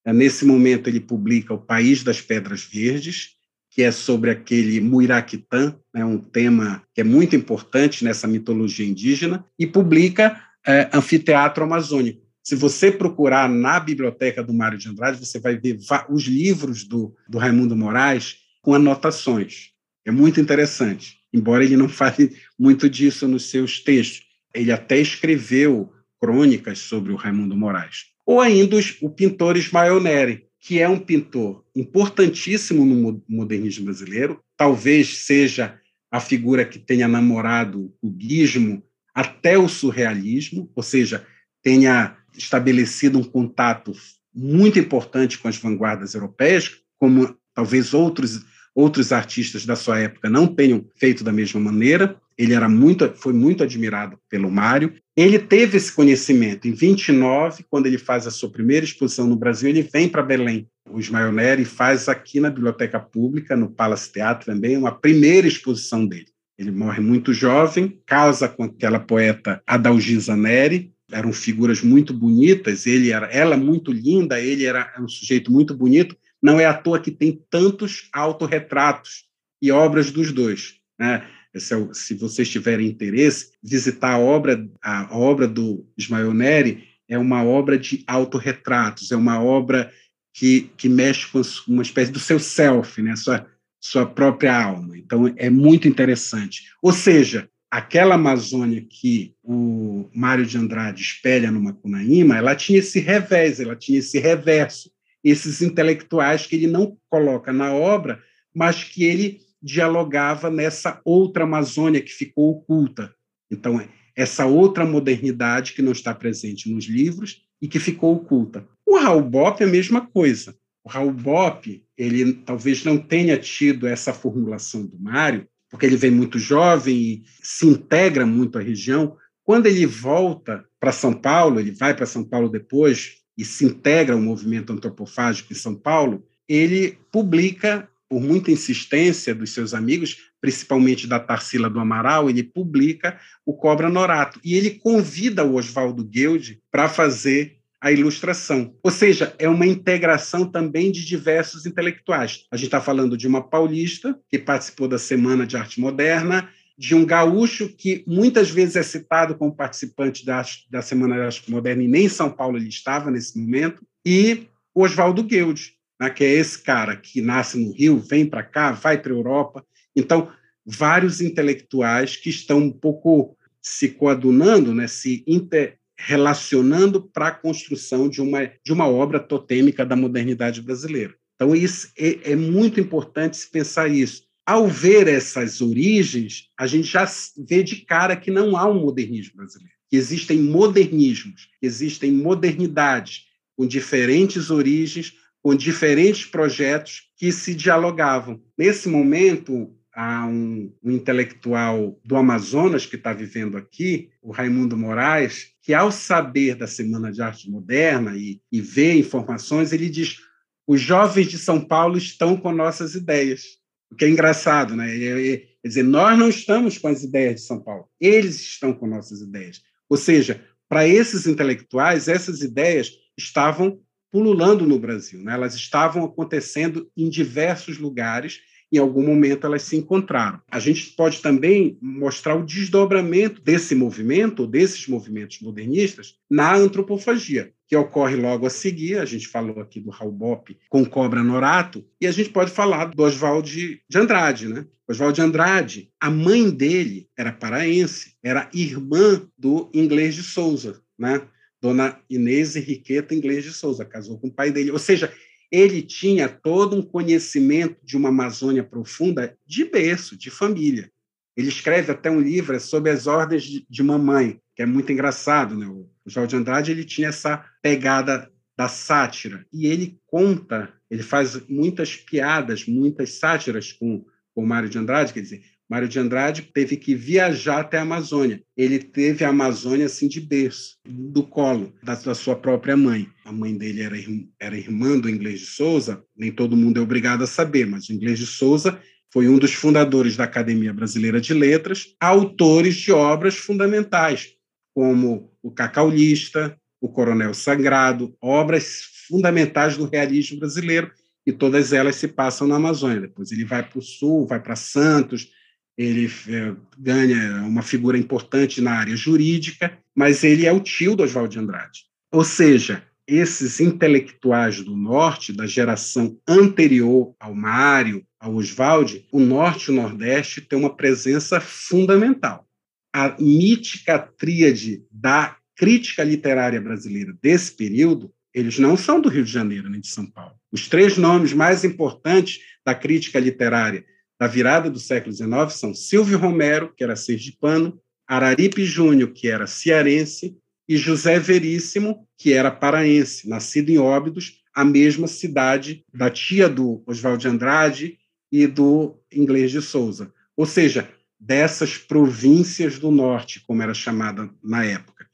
Nesse 0.04 0.44
momento 0.44 0.88
ele 0.88 1.00
publica 1.00 1.54
O 1.54 1.58
País 1.58 2.02
das 2.02 2.20
Pedras 2.20 2.64
Verdes, 2.64 3.30
que 3.70 3.82
é 3.82 3.90
sobre 3.90 4.30
aquele 4.30 4.80
Muiraquitã, 4.80 5.76
né, 5.94 6.04
um 6.04 6.18
tema 6.18 6.82
que 6.94 7.00
é 7.00 7.04
muito 7.04 7.36
importante 7.36 8.04
nessa 8.04 8.26
mitologia 8.26 8.86
indígena, 8.86 9.44
e 9.58 9.66
publica 9.66 10.42
é, 10.66 10.90
Anfiteatro 10.92 11.64
Amazônico. 11.64 12.22
Se 12.42 12.56
você 12.56 12.90
procurar 12.90 13.48
na 13.48 13.78
biblioteca 13.78 14.42
do 14.42 14.52
Mário 14.52 14.76
de 14.76 14.88
Andrade, 14.88 15.24
você 15.24 15.38
vai 15.38 15.56
ver 15.56 15.78
os 16.10 16.24
livros 16.24 16.84
do, 16.84 17.14
do 17.28 17.38
Raimundo 17.38 17.76
Moraes 17.76 18.36
com 18.60 18.74
anotações. 18.74 19.70
É 20.04 20.10
muito 20.10 20.40
interessante 20.40 21.21
embora 21.32 21.64
ele 21.64 21.76
não 21.76 21.88
fale 21.88 22.36
muito 22.58 22.88
disso 22.88 23.26
nos 23.26 23.50
seus 23.50 23.80
textos. 23.80 24.22
Ele 24.54 24.70
até 24.70 24.98
escreveu 24.98 25.92
crônicas 26.20 26.78
sobre 26.78 27.12
o 27.12 27.16
Raimundo 27.16 27.56
Moraes. 27.56 28.06
Ou 28.24 28.40
ainda 28.40 28.76
o 29.00 29.10
pintor 29.10 29.56
Ismael 29.56 30.00
Neri, 30.00 30.46
que 30.60 30.78
é 30.80 30.88
um 30.88 30.98
pintor 30.98 31.64
importantíssimo 31.74 32.84
no 32.84 33.22
modernismo 33.28 33.86
brasileiro, 33.86 34.40
talvez 34.56 35.24
seja 35.24 35.80
a 36.10 36.20
figura 36.20 36.64
que 36.64 36.78
tenha 36.78 37.08
namorado 37.08 37.86
o 37.86 37.88
cubismo 38.00 38.82
até 39.14 39.58
o 39.58 39.68
surrealismo, 39.68 40.70
ou 40.74 40.82
seja, 40.82 41.26
tenha 41.62 42.16
estabelecido 42.36 43.18
um 43.18 43.24
contato 43.24 43.92
muito 44.32 44.78
importante 44.78 45.38
com 45.38 45.48
as 45.48 45.56
vanguardas 45.56 46.14
europeias, 46.14 46.78
como 46.98 47.36
talvez 47.54 47.92
outros 47.92 48.44
outros 48.74 49.12
artistas 49.12 49.66
da 49.66 49.76
sua 49.76 50.00
época 50.00 50.28
não 50.28 50.46
tenham 50.46 50.84
feito 50.96 51.22
da 51.22 51.32
mesma 51.32 51.60
maneira. 51.60 52.16
Ele 52.36 52.54
era 52.54 52.68
muito, 52.68 53.12
foi 53.14 53.32
muito 53.32 53.62
admirado 53.62 54.18
pelo 54.28 54.50
Mário. 54.50 54.94
Ele 55.16 55.38
teve 55.38 55.76
esse 55.76 55.92
conhecimento 55.92 56.66
em 56.66 56.72
29, 56.72 57.64
quando 57.68 57.86
ele 57.86 57.98
faz 57.98 58.26
a 58.26 58.30
sua 58.30 58.50
primeira 58.50 58.84
exposição 58.84 59.26
no 59.26 59.36
Brasil, 59.36 59.68
ele 59.68 59.82
vem 59.82 60.08
para 60.08 60.22
Belém. 60.22 60.66
O 60.90 60.98
Ismael 60.98 61.32
Neri 61.32 61.64
faz 61.64 62.08
aqui 62.08 62.40
na 62.40 62.50
Biblioteca 62.50 62.98
Pública, 62.98 63.56
no 63.56 63.70
Palace 63.70 64.10
Teatro 64.10 64.46
também, 64.46 64.76
uma 64.76 64.92
primeira 64.92 65.46
exposição 65.46 66.06
dele. 66.06 66.26
Ele 66.58 66.70
morre 66.70 67.00
muito 67.00 67.32
jovem, 67.32 68.00
casa 68.06 68.48
com 68.48 68.64
aquela 68.64 69.00
poeta 69.00 69.62
Adalgisa 69.66 70.36
Neri, 70.36 70.92
eram 71.10 71.32
figuras 71.32 71.82
muito 71.82 72.14
bonitas, 72.14 72.86
ele 72.86 73.10
era 73.10 73.26
ela 73.26 73.56
muito 73.56 73.92
linda, 73.92 74.40
ele 74.40 74.64
era 74.64 74.92
um 74.98 75.06
sujeito 75.06 75.52
muito 75.52 75.74
bonito. 75.74 76.16
Não 76.42 76.58
é 76.58 76.66
à 76.66 76.74
toa 76.74 77.00
que 77.00 77.10
tem 77.10 77.40
tantos 77.48 78.08
autorretratos 78.12 79.24
e 79.60 79.70
obras 79.70 80.10
dos 80.10 80.32
dois. 80.32 80.74
Né? 80.98 81.24
É 81.54 81.60
se 81.60 82.14
vocês 82.14 82.48
tiverem 82.48 82.88
interesse, 82.88 83.52
visitar 83.62 84.12
a 84.12 84.18
obra, 84.18 84.66
a 84.82 85.16
obra 85.16 85.46
do 85.46 85.86
Ismael 85.96 86.32
Neri 86.32 86.88
é 87.08 87.18
uma 87.18 87.44
obra 87.44 87.78
de 87.78 88.02
autorretratos, 88.06 89.12
é 89.12 89.16
uma 89.16 89.42
obra 89.42 89.92
que, 90.32 90.70
que 90.76 90.88
mexe 90.88 91.26
com 91.26 91.42
uma 91.68 91.82
espécie 91.82 92.10
do 92.10 92.18
seu 92.18 92.38
self, 92.38 93.02
né? 93.02 93.14
sua, 93.16 93.46
sua 93.78 94.06
própria 94.06 94.64
alma. 94.64 94.96
Então, 94.96 95.32
é 95.36 95.50
muito 95.50 95.86
interessante. 95.86 96.62
Ou 96.80 96.90
seja, 96.90 97.48
aquela 97.70 98.14
Amazônia 98.14 98.84
que 98.88 99.34
o 99.42 100.08
Mário 100.14 100.46
de 100.46 100.56
Andrade 100.56 101.02
espelha 101.02 101.50
no 101.50 101.60
Macunaíma, 101.60 102.38
ela 102.38 102.56
tinha 102.56 102.78
esse 102.78 102.98
revés, 102.98 103.60
ela 103.60 103.76
tinha 103.76 103.98
esse 103.98 104.18
reverso, 104.18 104.90
esses 105.22 105.62
intelectuais 105.62 106.46
que 106.46 106.56
ele 106.56 106.66
não 106.66 106.96
coloca 107.08 107.52
na 107.52 107.72
obra, 107.72 108.22
mas 108.54 108.84
que 108.84 109.04
ele 109.04 109.40
dialogava 109.62 110.50
nessa 110.50 111.00
outra 111.04 111.44
Amazônia 111.44 112.00
que 112.00 112.12
ficou 112.12 112.50
oculta. 112.50 113.14
Então, 113.50 113.80
essa 114.16 114.44
outra 114.46 114.84
modernidade 114.84 115.72
que 115.72 115.82
não 115.82 115.92
está 115.92 116.14
presente 116.14 116.70
nos 116.70 116.86
livros 116.86 117.42
e 117.60 117.68
que 117.68 117.78
ficou 117.78 118.14
oculta. 118.14 118.66
O 118.84 118.98
Raul 118.98 119.22
Bopp 119.22 119.62
é 119.62 119.66
a 119.66 119.70
mesma 119.70 120.06
coisa. 120.06 120.56
O 120.84 120.88
Raul 120.88 121.12
Bopp, 121.12 121.82
ele 121.96 122.32
talvez 122.32 122.84
não 122.84 122.98
tenha 122.98 123.38
tido 123.38 123.86
essa 123.86 124.12
formulação 124.12 124.84
do 124.84 124.98
Mário, 124.98 125.46
porque 125.70 125.86
ele 125.86 125.96
vem 125.96 126.10
muito 126.10 126.38
jovem 126.38 126.96
e 126.96 127.22
se 127.42 127.66
integra 127.66 128.26
muito 128.26 128.58
à 128.58 128.60
região. 128.60 129.16
Quando 129.44 129.66
ele 129.66 129.86
volta 129.86 130.64
para 130.78 130.92
São 130.92 131.12
Paulo, 131.14 131.60
ele 131.60 131.70
vai 131.70 131.94
para 131.94 132.04
São 132.04 132.24
Paulo 132.24 132.48
depois 132.48 133.21
e 133.36 133.44
se 133.44 133.64
integra 133.64 134.14
ao 134.14 134.20
movimento 134.20 134.72
antropofágico 134.72 135.52
em 135.52 135.56
São 135.56 135.74
Paulo, 135.74 136.24
ele 136.48 136.98
publica 137.10 137.88
por 138.08 138.20
muita 138.20 138.50
insistência 138.50 139.34
dos 139.34 139.54
seus 139.54 139.72
amigos, 139.72 140.18
principalmente 140.38 141.06
da 141.06 141.18
Tarsila 141.18 141.70
do 141.70 141.80
Amaral, 141.80 142.28
ele 142.28 142.42
publica 142.42 143.18
o 143.46 143.54
Cobra 143.54 143.88
Norato. 143.88 144.38
E 144.44 144.54
ele 144.54 144.72
convida 144.72 145.42
o 145.44 145.54
Oswaldo 145.54 146.04
Guild 146.04 146.60
para 146.70 146.90
fazer 146.90 147.56
a 147.80 147.90
ilustração. 147.90 148.76
Ou 148.82 148.90
seja, 148.90 149.34
é 149.38 149.48
uma 149.48 149.66
integração 149.66 150.44
também 150.44 150.92
de 150.92 151.04
diversos 151.06 151.64
intelectuais. 151.64 152.44
A 152.50 152.56
gente 152.56 152.66
está 152.66 152.82
falando 152.82 153.16
de 153.16 153.26
uma 153.26 153.42
paulista 153.42 154.14
que 154.28 154.38
participou 154.38 154.86
da 154.86 154.98
Semana 154.98 155.46
de 155.46 155.56
Arte 155.56 155.80
Moderna, 155.80 156.48
de 156.82 156.96
um 156.96 157.06
gaúcho 157.06 157.68
que 157.68 158.02
muitas 158.08 158.50
vezes 158.50 158.74
é 158.74 158.82
citado 158.82 159.36
como 159.36 159.54
participante 159.54 160.26
da, 160.26 160.44
da 160.68 160.82
Semana 160.82 161.14
de 161.14 161.20
Arte 161.20 161.48
Moderna 161.48 161.84
e 161.84 161.86
nem 161.86 162.06
em 162.06 162.08
São 162.08 162.28
Paulo 162.28 162.56
ele 162.56 162.68
estava 162.68 163.08
nesse 163.08 163.38
momento, 163.38 163.86
e 164.04 164.48
Oswaldo 164.74 165.22
Guild, 165.22 165.74
né, 166.00 166.10
que 166.10 166.24
é 166.24 166.32
esse 166.32 166.60
cara 166.60 166.96
que 166.96 167.22
nasce 167.22 167.56
no 167.56 167.72
Rio, 167.72 168.00
vem 168.00 168.26
para 168.26 168.42
cá, 168.42 168.72
vai 168.72 169.00
para 169.00 169.12
a 169.12 169.14
Europa. 169.14 169.64
Então, 169.94 170.32
vários 170.66 171.20
intelectuais 171.20 172.16
que 172.16 172.30
estão 172.30 172.58
um 172.58 172.72
pouco 172.72 173.38
se 173.60 173.90
coadunando, 173.90 174.74
né, 174.74 174.88
se 174.88 175.24
interrelacionando 175.24 177.00
para 177.00 177.28
a 177.28 177.32
construção 177.32 178.08
de 178.08 178.20
uma, 178.20 178.50
de 178.64 178.72
uma 178.72 178.88
obra 178.88 179.20
totêmica 179.20 179.86
da 179.86 179.94
modernidade 179.94 180.60
brasileira. 180.60 181.14
Então, 181.36 181.54
isso 181.54 181.92
é, 181.96 182.32
é 182.32 182.34
muito 182.34 182.80
importante 182.80 183.36
se 183.36 183.48
pensar 183.48 183.86
isso. 183.86 184.24
Ao 184.44 184.66
ver 184.66 185.06
essas 185.06 185.60
origens, 185.60 186.48
a 186.58 186.66
gente 186.66 186.88
já 186.88 187.08
vê 187.48 187.62
de 187.62 187.76
cara 187.84 188.16
que 188.16 188.30
não 188.30 188.56
há 188.56 188.68
um 188.68 188.80
modernismo 188.80 189.36
brasileiro, 189.36 189.74
que 189.88 189.96
existem 189.96 190.38
modernismos, 190.38 191.48
existem 191.60 192.10
modernidades 192.10 193.26
com 193.56 193.66
diferentes 193.66 194.50
origens, 194.50 195.14
com 195.40 195.54
diferentes 195.54 196.26
projetos 196.26 197.02
que 197.16 197.30
se 197.30 197.54
dialogavam. 197.54 198.42
Nesse 198.58 198.88
momento, 198.88 199.72
há 199.94 200.26
um, 200.26 200.72
um 200.82 200.90
intelectual 200.90 202.00
do 202.04 202.16
Amazonas 202.16 202.86
que 202.86 202.96
está 202.96 203.12
vivendo 203.12 203.56
aqui, 203.56 204.10
o 204.22 204.32
Raimundo 204.32 204.76
Moraes, 204.76 205.48
que, 205.60 205.74
ao 205.74 205.92
saber 205.92 206.56
da 206.56 206.66
Semana 206.66 207.12
de 207.12 207.22
Arte 207.22 207.50
Moderna 207.50 208.16
e, 208.16 208.40
e 208.50 208.60
ver 208.60 208.94
informações, 208.94 209.72
ele 209.72 209.88
diz: 209.88 210.18
os 210.66 210.80
jovens 210.80 211.28
de 211.28 211.38
São 211.38 211.60
Paulo 211.60 211.98
estão 211.98 212.36
com 212.36 212.52
nossas 212.52 212.94
ideias. 212.94 213.61
O 213.92 213.94
que 213.94 214.06
é 214.06 214.08
engraçado, 214.08 214.74
né? 214.74 214.88
Quer 214.88 215.68
dizer, 215.68 215.82
nós 215.82 216.18
não 216.18 216.30
estamos 216.30 216.78
com 216.78 216.88
as 216.88 217.04
ideias 217.04 217.36
de 217.36 217.46
São 217.46 217.60
Paulo, 217.60 217.86
eles 218.00 218.40
estão 218.40 218.72
com 218.72 218.86
nossas 218.86 219.20
ideias. 219.20 219.60
Ou 219.88 219.98
seja, 219.98 220.42
para 220.66 220.88
esses 220.88 221.26
intelectuais, 221.26 222.08
essas 222.08 222.40
ideias 222.40 222.90
estavam 223.16 223.78
pululando 224.10 224.66
no 224.66 224.78
Brasil. 224.78 225.22
Né? 225.22 225.34
Elas 225.34 225.54
estavam 225.54 226.04
acontecendo 226.04 226.90
em 226.96 227.10
diversos 227.10 227.78
lugares, 227.78 228.40
em 228.72 228.78
algum 228.78 229.06
momento 229.06 229.46
elas 229.46 229.62
se 229.62 229.76
encontraram. 229.76 230.40
A 230.50 230.58
gente 230.58 230.92
pode 230.96 231.20
também 231.20 231.76
mostrar 231.80 232.34
o 232.34 232.44
desdobramento 232.44 233.40
desse 233.42 233.74
movimento, 233.74 234.46
desses 234.46 234.88
movimentos 234.88 235.40
modernistas, 235.40 236.16
na 236.30 236.56
antropofagia, 236.56 237.52
que 237.68 237.76
ocorre 237.76 238.16
logo 238.16 238.46
a 238.46 238.50
seguir. 238.50 238.98
A 238.98 239.04
gente 239.04 239.28
falou 239.28 239.60
aqui 239.60 239.78
do 239.78 239.90
Raul 239.90 240.10
Bopp 240.10 240.56
com 240.70 240.84
Cobra 240.84 241.22
Norato, 241.22 241.84
e 242.00 242.06
a 242.06 242.12
gente 242.12 242.30
pode 242.30 242.50
falar 242.50 242.86
do 242.86 243.02
Oswald 243.02 243.82
de 243.88 243.98
Andrade. 243.98 244.48
Né? 244.48 244.64
Oswald 244.88 245.14
de 245.14 245.20
Andrade, 245.20 245.90
a 246.00 246.10
mãe 246.10 246.50
dele 246.50 247.08
era 247.16 247.32
paraense, 247.32 248.14
era 248.22 248.48
irmã 248.54 249.22
do 249.36 249.70
inglês 249.74 250.14
de 250.14 250.22
Souza, 250.22 250.80
né? 250.98 251.22
Dona 251.60 251.96
Inês 252.10 252.56
Henriqueta 252.56 253.14
Inglês 253.14 253.44
de 253.44 253.52
Souza, 253.52 253.84
casou 253.84 254.18
com 254.18 254.26
o 254.26 254.32
pai 254.32 254.50
dele. 254.50 254.72
Ou 254.72 254.80
seja, 254.80 255.12
ele 255.52 255.82
tinha 255.82 256.30
todo 256.30 256.74
um 256.74 256.82
conhecimento 256.82 257.76
de 257.84 257.94
uma 257.94 258.08
Amazônia 258.08 258.64
profunda 258.64 259.36
de 259.46 259.66
berço, 259.66 260.16
de 260.16 260.30
família. 260.30 260.90
Ele 261.36 261.48
escreve 261.48 261.92
até 261.92 262.10
um 262.10 262.20
livro 262.20 262.58
sobre 262.58 262.90
as 262.90 263.06
ordens 263.06 263.42
de, 263.42 263.66
de 263.68 263.82
mamãe, 263.82 264.40
que 264.56 264.62
é 264.62 264.66
muito 264.66 264.90
engraçado. 264.90 265.54
Né? 265.54 265.66
O 265.66 265.86
Jorge 266.06 266.36
Andrade 266.36 266.70
ele 266.70 266.84
tinha 266.84 267.08
essa 267.08 267.44
pegada 267.60 268.32
da 268.56 268.66
sátira. 268.66 269.46
E 269.52 269.66
ele 269.66 269.98
conta, 270.06 270.72
ele 270.90 271.02
faz 271.02 271.46
muitas 271.48 271.96
piadas, 271.96 272.66
muitas 272.66 273.14
sátiras 273.14 273.72
com 273.72 274.04
o 274.34 274.46
Mário 274.46 274.70
de 274.70 274.78
Andrade, 274.78 275.12
quer 275.12 275.20
dizer, 275.20 275.42
Mário 275.72 275.88
de 275.88 275.98
Andrade 275.98 276.42
teve 276.42 276.76
que 276.76 276.94
viajar 276.94 277.60
até 277.60 277.78
a 277.78 277.82
Amazônia. 277.82 278.42
Ele 278.54 278.78
teve 278.78 279.24
a 279.24 279.30
Amazônia 279.30 279.86
assim 279.86 280.06
de 280.06 280.20
berço, 280.20 280.76
do 280.86 281.22
colo 281.22 281.72
da, 281.82 281.94
da 281.94 282.14
sua 282.14 282.36
própria 282.36 282.76
mãe. 282.76 283.08
A 283.24 283.32
mãe 283.32 283.56
dele 283.56 283.80
era, 283.80 283.96
era 284.38 284.54
irmã 284.54 284.98
do 284.98 285.08
Inglês 285.08 285.40
de 285.40 285.46
Souza, 285.46 286.04
nem 286.14 286.30
todo 286.30 286.58
mundo 286.58 286.78
é 286.78 286.82
obrigado 286.82 287.24
a 287.24 287.26
saber, 287.26 287.66
mas 287.66 287.88
o 287.88 287.92
Inglês 287.94 288.18
de 288.18 288.26
Souza 288.26 288.78
foi 289.10 289.28
um 289.28 289.38
dos 289.38 289.54
fundadores 289.54 290.14
da 290.14 290.24
Academia 290.24 290.74
Brasileira 290.74 291.18
de 291.18 291.32
Letras, 291.32 291.94
autores 291.98 292.74
de 292.74 292.92
obras 292.92 293.38
fundamentais, 293.38 294.34
como 294.74 295.32
o 295.42 295.50
Cacaulista, 295.50 296.54
o 296.82 296.88
Coronel 296.90 297.32
Sangrado, 297.32 298.14
obras 298.20 298.82
fundamentais 299.08 299.78
do 299.78 299.86
realismo 299.86 300.38
brasileiro, 300.38 300.90
e 301.26 301.32
todas 301.32 301.72
elas 301.72 301.96
se 301.96 302.08
passam 302.08 302.46
na 302.46 302.56
Amazônia. 302.56 303.00
Depois 303.00 303.32
ele 303.32 303.46
vai 303.46 303.66
para 303.66 303.78
o 303.78 303.82
sul, 303.82 304.26
vai 304.26 304.38
para 304.38 304.54
Santos, 304.54 305.30
ele 305.76 306.10
é, 306.28 306.54
ganha 306.78 307.42
uma 307.42 307.62
figura 307.62 307.96
importante 307.96 308.60
na 308.60 308.72
área 308.72 308.96
jurídica, 308.96 309.78
mas 309.94 310.22
ele 310.22 310.46
é 310.46 310.52
o 310.52 310.60
tio 310.60 310.94
do 310.94 311.02
Oswald 311.02 311.32
de 311.32 311.38
Andrade. 311.38 311.84
Ou 312.12 312.24
seja, 312.24 312.82
esses 313.06 313.60
intelectuais 313.60 314.62
do 314.62 314.76
Norte, 314.76 315.32
da 315.32 315.46
geração 315.46 316.18
anterior 316.28 317.14
ao 317.18 317.34
Mário, 317.34 318.04
ao 318.20 318.34
Oswald, 318.36 319.06
o 319.10 319.18
Norte 319.18 319.66
e 319.66 319.70
o 319.70 319.74
Nordeste 319.74 320.40
têm 320.40 320.58
uma 320.58 320.74
presença 320.74 321.40
fundamental. 321.40 322.46
A 322.94 323.16
mítica 323.18 323.98
tríade 323.98 324.84
da 324.90 325.36
crítica 325.56 326.04
literária 326.04 326.60
brasileira 326.60 327.16
desse 327.22 327.56
período, 327.56 328.12
eles 328.34 328.58
não 328.58 328.76
são 328.76 329.00
do 329.00 329.08
Rio 329.08 329.24
de 329.24 329.32
Janeiro 329.32 329.68
nem 329.68 329.80
de 329.80 329.88
São 329.88 330.06
Paulo. 330.06 330.34
Os 330.50 330.68
três 330.68 330.96
nomes 330.96 331.32
mais 331.32 331.64
importantes 331.64 332.40
da 332.64 332.74
crítica 332.74 333.18
literária 333.18 333.84
da 334.22 334.28
virada 334.28 334.70
do 334.70 334.78
século 334.78 335.12
XIX 335.12 335.52
são 335.52 335.74
Silvio 335.74 336.16
Romero, 336.16 336.72
que 336.76 336.84
era 336.84 336.94
sergipano, 336.94 337.80
Araripe 338.06 338.64
Júnior, 338.64 339.12
que 339.12 339.26
era 339.26 339.48
cearense, 339.48 340.38
e 340.68 340.76
José 340.76 341.18
Veríssimo, 341.18 342.06
que 342.16 342.32
era 342.32 342.48
paraense, 342.48 343.28
nascido 343.28 343.70
em 343.70 343.78
Óbidos, 343.78 344.40
a 344.54 344.64
mesma 344.64 345.08
cidade 345.08 345.84
da 345.92 346.08
tia 346.08 346.48
do 346.48 346.84
Oswald 346.86 347.20
de 347.20 347.26
Andrade 347.26 347.98
e 348.30 348.46
do 348.46 348.96
Inglês 349.12 349.50
de 349.50 349.60
Souza. 349.60 350.14
Ou 350.36 350.46
seja, 350.46 350.88
dessas 351.18 351.76
províncias 351.76 352.78
do 352.78 352.92
norte, 352.92 353.42
como 353.44 353.60
era 353.60 353.74
chamada 353.74 354.30
na 354.40 354.64
época. 354.64 355.04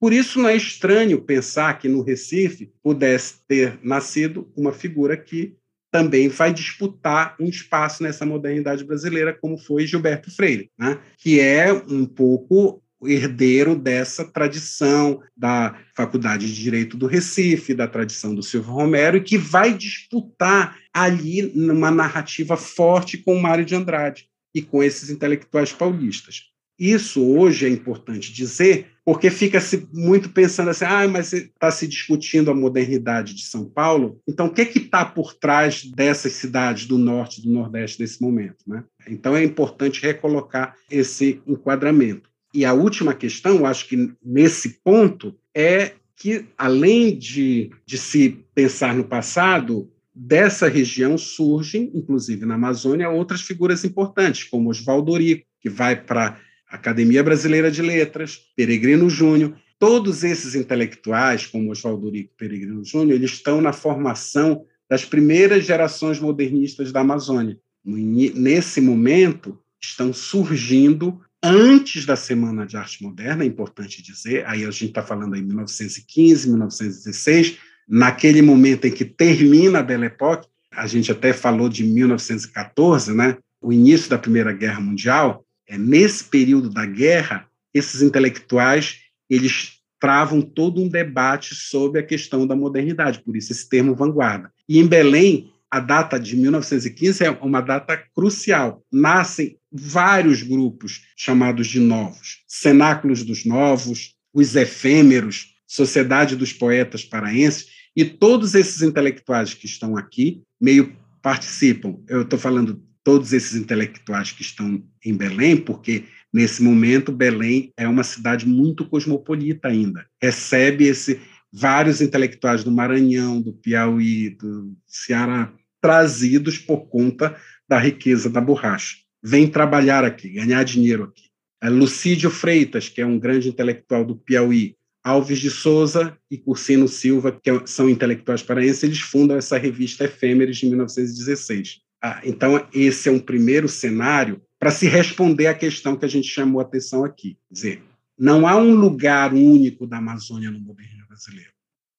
Por 0.00 0.12
isso 0.12 0.40
não 0.40 0.48
é 0.48 0.56
estranho 0.56 1.22
pensar 1.22 1.78
que 1.78 1.86
no 1.86 2.02
Recife 2.02 2.72
pudesse 2.82 3.34
ter 3.46 3.78
nascido 3.80 4.52
uma 4.56 4.72
figura 4.72 5.16
que 5.16 5.56
também 5.96 6.28
vai 6.28 6.52
disputar 6.52 7.34
um 7.40 7.46
espaço 7.46 8.02
nessa 8.02 8.26
modernidade 8.26 8.84
brasileira, 8.84 9.32
como 9.32 9.56
foi 9.56 9.86
Gilberto 9.86 10.30
Freire, 10.30 10.70
né? 10.78 10.98
que 11.16 11.40
é 11.40 11.72
um 11.72 12.04
pouco 12.04 12.82
herdeiro 13.02 13.74
dessa 13.74 14.24
tradição 14.24 15.22
da 15.34 15.78
Faculdade 15.94 16.46
de 16.46 16.62
Direito 16.62 16.98
do 16.98 17.06
Recife, 17.06 17.72
da 17.72 17.88
tradição 17.88 18.34
do 18.34 18.42
Silvio 18.42 18.72
Romero, 18.72 19.16
e 19.16 19.22
que 19.22 19.38
vai 19.38 19.72
disputar 19.72 20.76
ali 20.92 21.50
numa 21.54 21.90
narrativa 21.90 22.56
forte 22.58 23.16
com 23.16 23.38
Mário 23.38 23.64
de 23.64 23.74
Andrade 23.74 24.28
e 24.54 24.60
com 24.60 24.82
esses 24.82 25.08
intelectuais 25.08 25.72
paulistas. 25.72 26.42
Isso 26.78 27.24
hoje 27.24 27.64
é 27.64 27.70
importante 27.70 28.32
dizer, 28.32 28.88
porque 29.06 29.30
fica-se 29.30 29.88
muito 29.92 30.30
pensando 30.30 30.70
assim, 30.70 30.84
ah, 30.84 31.06
mas 31.06 31.32
está 31.32 31.70
se 31.70 31.86
discutindo 31.86 32.50
a 32.50 32.54
modernidade 32.54 33.34
de 33.34 33.42
São 33.44 33.64
Paulo, 33.64 34.20
então 34.26 34.46
o 34.46 34.52
que 34.52 34.62
está 34.62 35.04
por 35.04 35.32
trás 35.32 35.84
dessas 35.84 36.32
cidades 36.32 36.86
do 36.86 36.98
norte 36.98 37.38
e 37.38 37.44
do 37.44 37.50
nordeste 37.50 38.00
nesse 38.00 38.20
momento? 38.20 38.56
Né? 38.66 38.82
Então 39.08 39.36
é 39.36 39.44
importante 39.44 40.02
recolocar 40.02 40.74
esse 40.90 41.40
enquadramento. 41.46 42.28
E 42.52 42.64
a 42.64 42.72
última 42.72 43.14
questão, 43.14 43.64
acho 43.64 43.86
que 43.86 44.12
nesse 44.24 44.80
ponto, 44.82 45.38
é 45.54 45.92
que, 46.16 46.46
além 46.58 47.16
de, 47.16 47.70
de 47.86 47.98
se 47.98 48.44
pensar 48.54 48.92
no 48.92 49.04
passado, 49.04 49.88
dessa 50.12 50.66
região 50.66 51.16
surgem, 51.16 51.92
inclusive 51.94 52.44
na 52.44 52.54
Amazônia, 52.54 53.08
outras 53.08 53.42
figuras 53.42 53.84
importantes, 53.84 54.44
como 54.44 54.70
Oswaldo 54.70 55.16
Rico, 55.16 55.46
que 55.60 55.68
vai 55.68 55.94
para 55.94 56.40
Academia 56.76 57.22
Brasileira 57.22 57.70
de 57.70 57.82
Letras, 57.82 58.40
Peregrino 58.54 59.10
Júnior. 59.10 59.56
Todos 59.78 60.24
esses 60.24 60.54
intelectuais, 60.54 61.46
como 61.46 61.70
Oswaldo 61.70 62.08
Rico 62.10 62.32
e 62.34 62.38
Peregrino 62.38 62.84
Júnior, 62.84 63.16
eles 63.16 63.32
estão 63.32 63.60
na 63.60 63.72
formação 63.72 64.64
das 64.88 65.04
primeiras 65.04 65.64
gerações 65.66 66.20
modernistas 66.20 66.92
da 66.92 67.00
Amazônia. 67.00 67.58
Nesse 67.84 68.80
momento, 68.80 69.58
estão 69.80 70.12
surgindo 70.12 71.20
antes 71.42 72.06
da 72.06 72.16
Semana 72.16 72.66
de 72.66 72.76
Arte 72.76 73.02
Moderna, 73.02 73.44
é 73.44 73.46
importante 73.46 74.02
dizer, 74.02 74.44
aí 74.46 74.64
a 74.64 74.70
gente 74.70 74.86
está 74.86 75.02
falando 75.02 75.36
em 75.36 75.42
1915, 75.42 76.48
1916, 76.48 77.58
naquele 77.88 78.42
momento 78.42 78.86
em 78.86 78.90
que 78.90 79.04
termina 79.04 79.78
a 79.78 79.82
Belle 79.82 80.06
Époque, 80.06 80.48
a 80.72 80.86
gente 80.86 81.12
até 81.12 81.32
falou 81.32 81.68
de 81.68 81.84
1914, 81.84 83.14
né? 83.14 83.36
o 83.60 83.72
início 83.72 84.10
da 84.10 84.18
Primeira 84.18 84.52
Guerra 84.52 84.80
Mundial, 84.80 85.45
é 85.66 85.76
nesse 85.76 86.24
período 86.24 86.70
da 86.70 86.86
guerra, 86.86 87.46
esses 87.72 88.02
intelectuais, 88.02 89.00
eles 89.28 89.76
travam 90.00 90.40
todo 90.40 90.80
um 90.80 90.88
debate 90.88 91.54
sobre 91.54 92.00
a 92.00 92.02
questão 92.02 92.46
da 92.46 92.54
modernidade, 92.54 93.22
por 93.22 93.36
isso 93.36 93.52
esse 93.52 93.68
termo 93.68 93.94
vanguarda. 93.94 94.52
E 94.68 94.78
em 94.78 94.86
Belém, 94.86 95.50
a 95.70 95.80
data 95.80 96.18
de 96.18 96.36
1915 96.36 97.24
é 97.24 97.30
uma 97.30 97.60
data 97.60 97.96
crucial. 98.14 98.84
Nascem 98.92 99.58
vários 99.72 100.42
grupos 100.42 101.02
chamados 101.16 101.66
de 101.66 101.80
novos, 101.80 102.44
Cenáculos 102.46 103.24
dos 103.24 103.44
Novos, 103.44 104.14
os 104.32 104.54
Efêmeros, 104.54 105.54
Sociedade 105.66 106.36
dos 106.36 106.52
Poetas 106.52 107.04
Paraenses, 107.04 107.66
e 107.96 108.04
todos 108.04 108.54
esses 108.54 108.82
intelectuais 108.82 109.54
que 109.54 109.66
estão 109.66 109.96
aqui 109.96 110.42
meio 110.60 110.94
participam. 111.22 111.96
Eu 112.06 112.22
estou 112.22 112.38
falando 112.38 112.82
todos 113.06 113.32
esses 113.32 113.54
intelectuais 113.54 114.32
que 114.32 114.42
estão 114.42 114.82
em 115.04 115.14
Belém, 115.14 115.56
porque 115.56 116.06
nesse 116.32 116.60
momento 116.60 117.12
Belém 117.12 117.72
é 117.76 117.86
uma 117.86 118.02
cidade 118.02 118.48
muito 118.48 118.84
cosmopolita 118.84 119.68
ainda. 119.68 120.04
Recebe 120.20 120.88
esse 120.88 121.20
vários 121.52 122.00
intelectuais 122.00 122.64
do 122.64 122.72
Maranhão, 122.72 123.40
do 123.40 123.52
Piauí, 123.52 124.30
do 124.30 124.76
Ceará, 124.88 125.52
trazidos 125.80 126.58
por 126.58 126.88
conta 126.88 127.36
da 127.68 127.78
riqueza 127.78 128.28
da 128.28 128.40
borracha. 128.40 128.96
Vem 129.22 129.46
trabalhar 129.46 130.04
aqui, 130.04 130.30
ganhar 130.30 130.64
dinheiro 130.64 131.04
aqui. 131.04 131.26
É 131.62 131.70
Lucídio 131.70 132.28
Freitas, 132.28 132.88
que 132.88 133.00
é 133.00 133.06
um 133.06 133.20
grande 133.20 133.48
intelectual 133.48 134.04
do 134.04 134.16
Piauí, 134.16 134.74
Alves 135.04 135.38
de 135.38 135.48
Souza 135.48 136.18
e 136.28 136.36
Cursino 136.36 136.88
Silva, 136.88 137.30
que 137.30 137.62
são 137.66 137.88
intelectuais 137.88 138.42
paraenses, 138.42 138.82
eles 138.82 138.98
fundam 138.98 139.36
essa 139.36 139.56
revista 139.56 140.06
Efêmeres 140.06 140.56
de 140.56 140.66
1916. 140.66 141.85
Ah, 142.08 142.20
então, 142.22 142.64
esse 142.72 143.08
é 143.08 143.12
um 143.12 143.18
primeiro 143.18 143.68
cenário 143.68 144.40
para 144.60 144.70
se 144.70 144.86
responder 144.86 145.48
à 145.48 145.54
questão 145.54 145.96
que 145.96 146.04
a 146.04 146.08
gente 146.08 146.28
chamou 146.28 146.60
a 146.60 146.62
atenção 146.62 147.04
aqui. 147.04 147.36
Quer 147.48 147.54
dizer, 147.54 147.82
não 148.16 148.46
há 148.46 148.56
um 148.56 148.76
lugar 148.76 149.34
único 149.34 149.88
da 149.88 149.96
Amazônia 149.96 150.48
no 150.52 150.60
modernismo 150.60 151.04
brasileiro. 151.08 151.50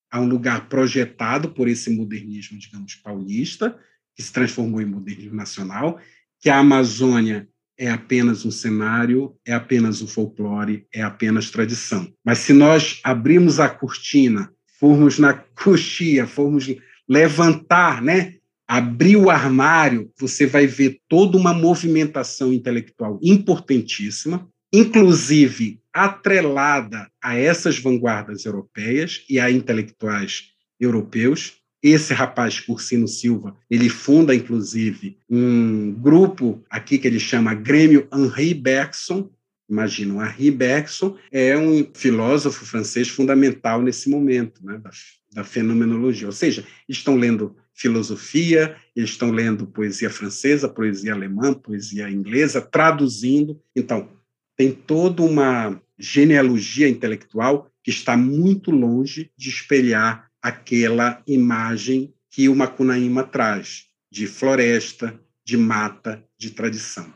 Há 0.09 0.21
um 0.21 0.29
lugar 0.29 0.69
projetado 0.69 1.49
por 1.49 1.67
esse 1.67 1.89
modernismo, 1.89 2.57
digamos, 2.57 2.95
paulista, 2.95 3.77
que 4.15 4.23
se 4.23 4.31
transformou 4.31 4.81
em 4.81 4.85
modernismo 4.85 5.35
nacional, 5.35 5.99
que 6.39 6.49
a 6.49 6.59
Amazônia 6.59 7.49
é 7.77 7.91
apenas 7.91 8.45
um 8.45 8.51
cenário, 8.51 9.35
é 9.45 9.53
apenas 9.53 10.01
um 10.01 10.07
folclore, 10.07 10.87
é 10.93 11.01
apenas 11.01 11.51
tradição. 11.51 12.09
Mas 12.23 12.37
se 12.37 12.53
nós 12.53 13.01
abrirmos 13.03 13.59
a 13.59 13.67
cortina, 13.67 14.53
formos 14.79 15.19
na 15.19 15.33
coxia, 15.33 16.25
formos 16.25 16.73
levantar, 17.09 18.01
né, 18.01 18.36
abrir 18.67 19.15
o 19.15 19.29
armário, 19.29 20.11
você 20.19 20.45
vai 20.45 20.67
ver 20.67 20.99
toda 21.07 21.37
uma 21.37 21.53
movimentação 21.53 22.51
intelectual 22.51 23.17
importantíssima, 23.23 24.47
inclusive 24.73 25.79
atrelada 25.93 27.09
a 27.23 27.35
essas 27.35 27.79
vanguardas 27.79 28.45
europeias 28.45 29.23
e 29.29 29.39
a 29.39 29.49
intelectuais 29.49 30.49
europeus. 30.79 31.53
Esse 31.81 32.13
rapaz, 32.13 32.59
Cursino 32.59 33.07
Silva, 33.07 33.55
ele 33.69 33.87
funda, 33.87 34.35
inclusive, 34.35 35.17
um 35.29 35.91
grupo 35.93 36.61
aqui 36.69 36.97
que 36.97 37.07
ele 37.07 37.19
chama 37.19 37.53
Grêmio 37.53 38.07
Henri 38.13 38.53
Bergson. 38.53 39.29
Imagina, 39.69 40.27
Henri 40.27 40.51
Bergson 40.51 41.17
é 41.31 41.57
um 41.57 41.87
filósofo 41.93 42.65
francês 42.65 43.07
fundamental 43.07 43.81
nesse 43.81 44.09
momento 44.09 44.63
né, 44.65 44.77
da, 44.77 44.89
da 45.33 45.43
fenomenologia. 45.43 46.27
Ou 46.27 46.33
seja, 46.33 46.65
estão 46.89 47.15
lendo 47.15 47.55
filosofia, 47.77 48.75
eles 48.95 49.11
estão 49.11 49.29
lendo 49.29 49.67
poesia 49.67 50.09
francesa, 50.09 50.67
poesia 50.67 51.13
alemã, 51.13 51.53
poesia 51.53 52.09
inglesa, 52.09 52.59
traduzindo. 52.59 53.61
Então, 53.75 54.09
tem 54.57 54.71
toda 54.71 55.21
uma 55.21 55.79
genealogia 55.97 56.89
intelectual 56.89 57.69
que 57.83 57.91
está 57.91 58.17
muito 58.17 58.71
longe 58.71 59.31
de 59.37 59.49
espelhar 59.49 60.27
aquela 60.41 61.21
imagem 61.27 62.13
que 62.31 62.49
o 62.49 62.55
Macunaíma 62.55 63.23
traz, 63.23 63.85
de 64.11 64.25
floresta, 64.25 65.19
de 65.45 65.55
mata, 65.55 66.23
de 66.37 66.51
tradição. 66.51 67.13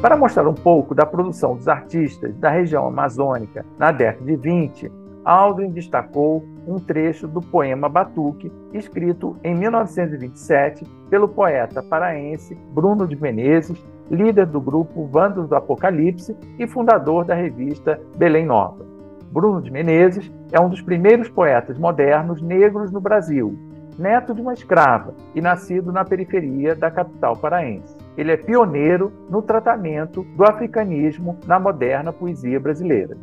Para 0.00 0.16
mostrar 0.16 0.48
um 0.48 0.54
pouco 0.54 0.94
da 0.94 1.04
produção 1.04 1.56
dos 1.56 1.68
artistas 1.68 2.34
da 2.36 2.50
região 2.50 2.86
amazônica 2.86 3.66
na 3.78 3.90
década 3.90 4.24
de 4.24 4.36
20, 4.36 4.90
Aldrin 5.24 5.70
destacou 5.70 6.44
um 6.66 6.76
trecho 6.76 7.26
do 7.26 7.40
poema 7.40 7.88
Batuque, 7.88 8.52
escrito 8.72 9.36
em 9.42 9.54
1927 9.54 10.84
pelo 11.10 11.28
poeta 11.28 11.82
paraense 11.82 12.54
Bruno 12.72 13.06
de 13.06 13.16
Menezes, 13.16 13.82
líder 14.10 14.46
do 14.46 14.60
grupo 14.60 15.06
Vandos 15.06 15.48
do 15.48 15.54
Apocalipse 15.54 16.36
e 16.58 16.66
fundador 16.66 17.24
da 17.24 17.34
revista 17.34 18.00
Belém 18.16 18.46
Nova. 18.46 18.86
Bruno 19.30 19.60
de 19.60 19.70
Menezes 19.70 20.32
é 20.50 20.58
um 20.58 20.70
dos 20.70 20.80
primeiros 20.80 21.28
poetas 21.28 21.78
modernos 21.78 22.40
negros 22.40 22.90
no 22.90 23.00
Brasil, 23.00 23.58
neto 23.98 24.32
de 24.32 24.40
uma 24.40 24.54
escrava 24.54 25.14
e 25.34 25.40
nascido 25.40 25.92
na 25.92 26.04
periferia 26.04 26.74
da 26.74 26.90
capital 26.90 27.36
paraense. 27.36 27.94
Ele 28.16 28.32
é 28.32 28.36
pioneiro 28.36 29.12
no 29.28 29.42
tratamento 29.42 30.22
do 30.22 30.44
africanismo 30.44 31.38
na 31.46 31.58
moderna 31.58 32.12
poesia 32.12 32.58
brasileira 32.58 33.16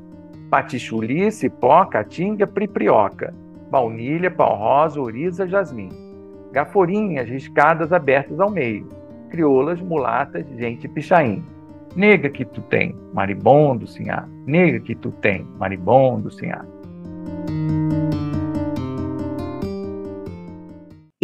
patichuli, 0.55 1.29
cipó, 1.33 1.85
caatinga, 1.85 2.47
priprioca, 2.47 3.33
baunilha, 3.69 4.31
pau 4.31 4.55
rosa, 4.55 5.01
oriza, 5.01 5.45
jasmim. 5.45 5.89
Gaforinhas 6.53 7.27
riscadas 7.27 7.91
abertas 7.91 8.39
ao 8.39 8.49
meio, 8.49 8.87
crioulas, 9.29 9.81
mulatas, 9.81 10.45
gente 10.57 10.87
pichain. 10.87 11.43
Nega 11.93 12.29
que 12.29 12.45
tu 12.45 12.61
tem, 12.61 12.95
maribondo, 13.13 13.85
sinhá. 13.85 14.25
Nega 14.45 14.79
que 14.79 14.95
tu 14.95 15.11
tem, 15.11 15.45
maribondo, 15.59 16.31
sinhá. 16.31 16.63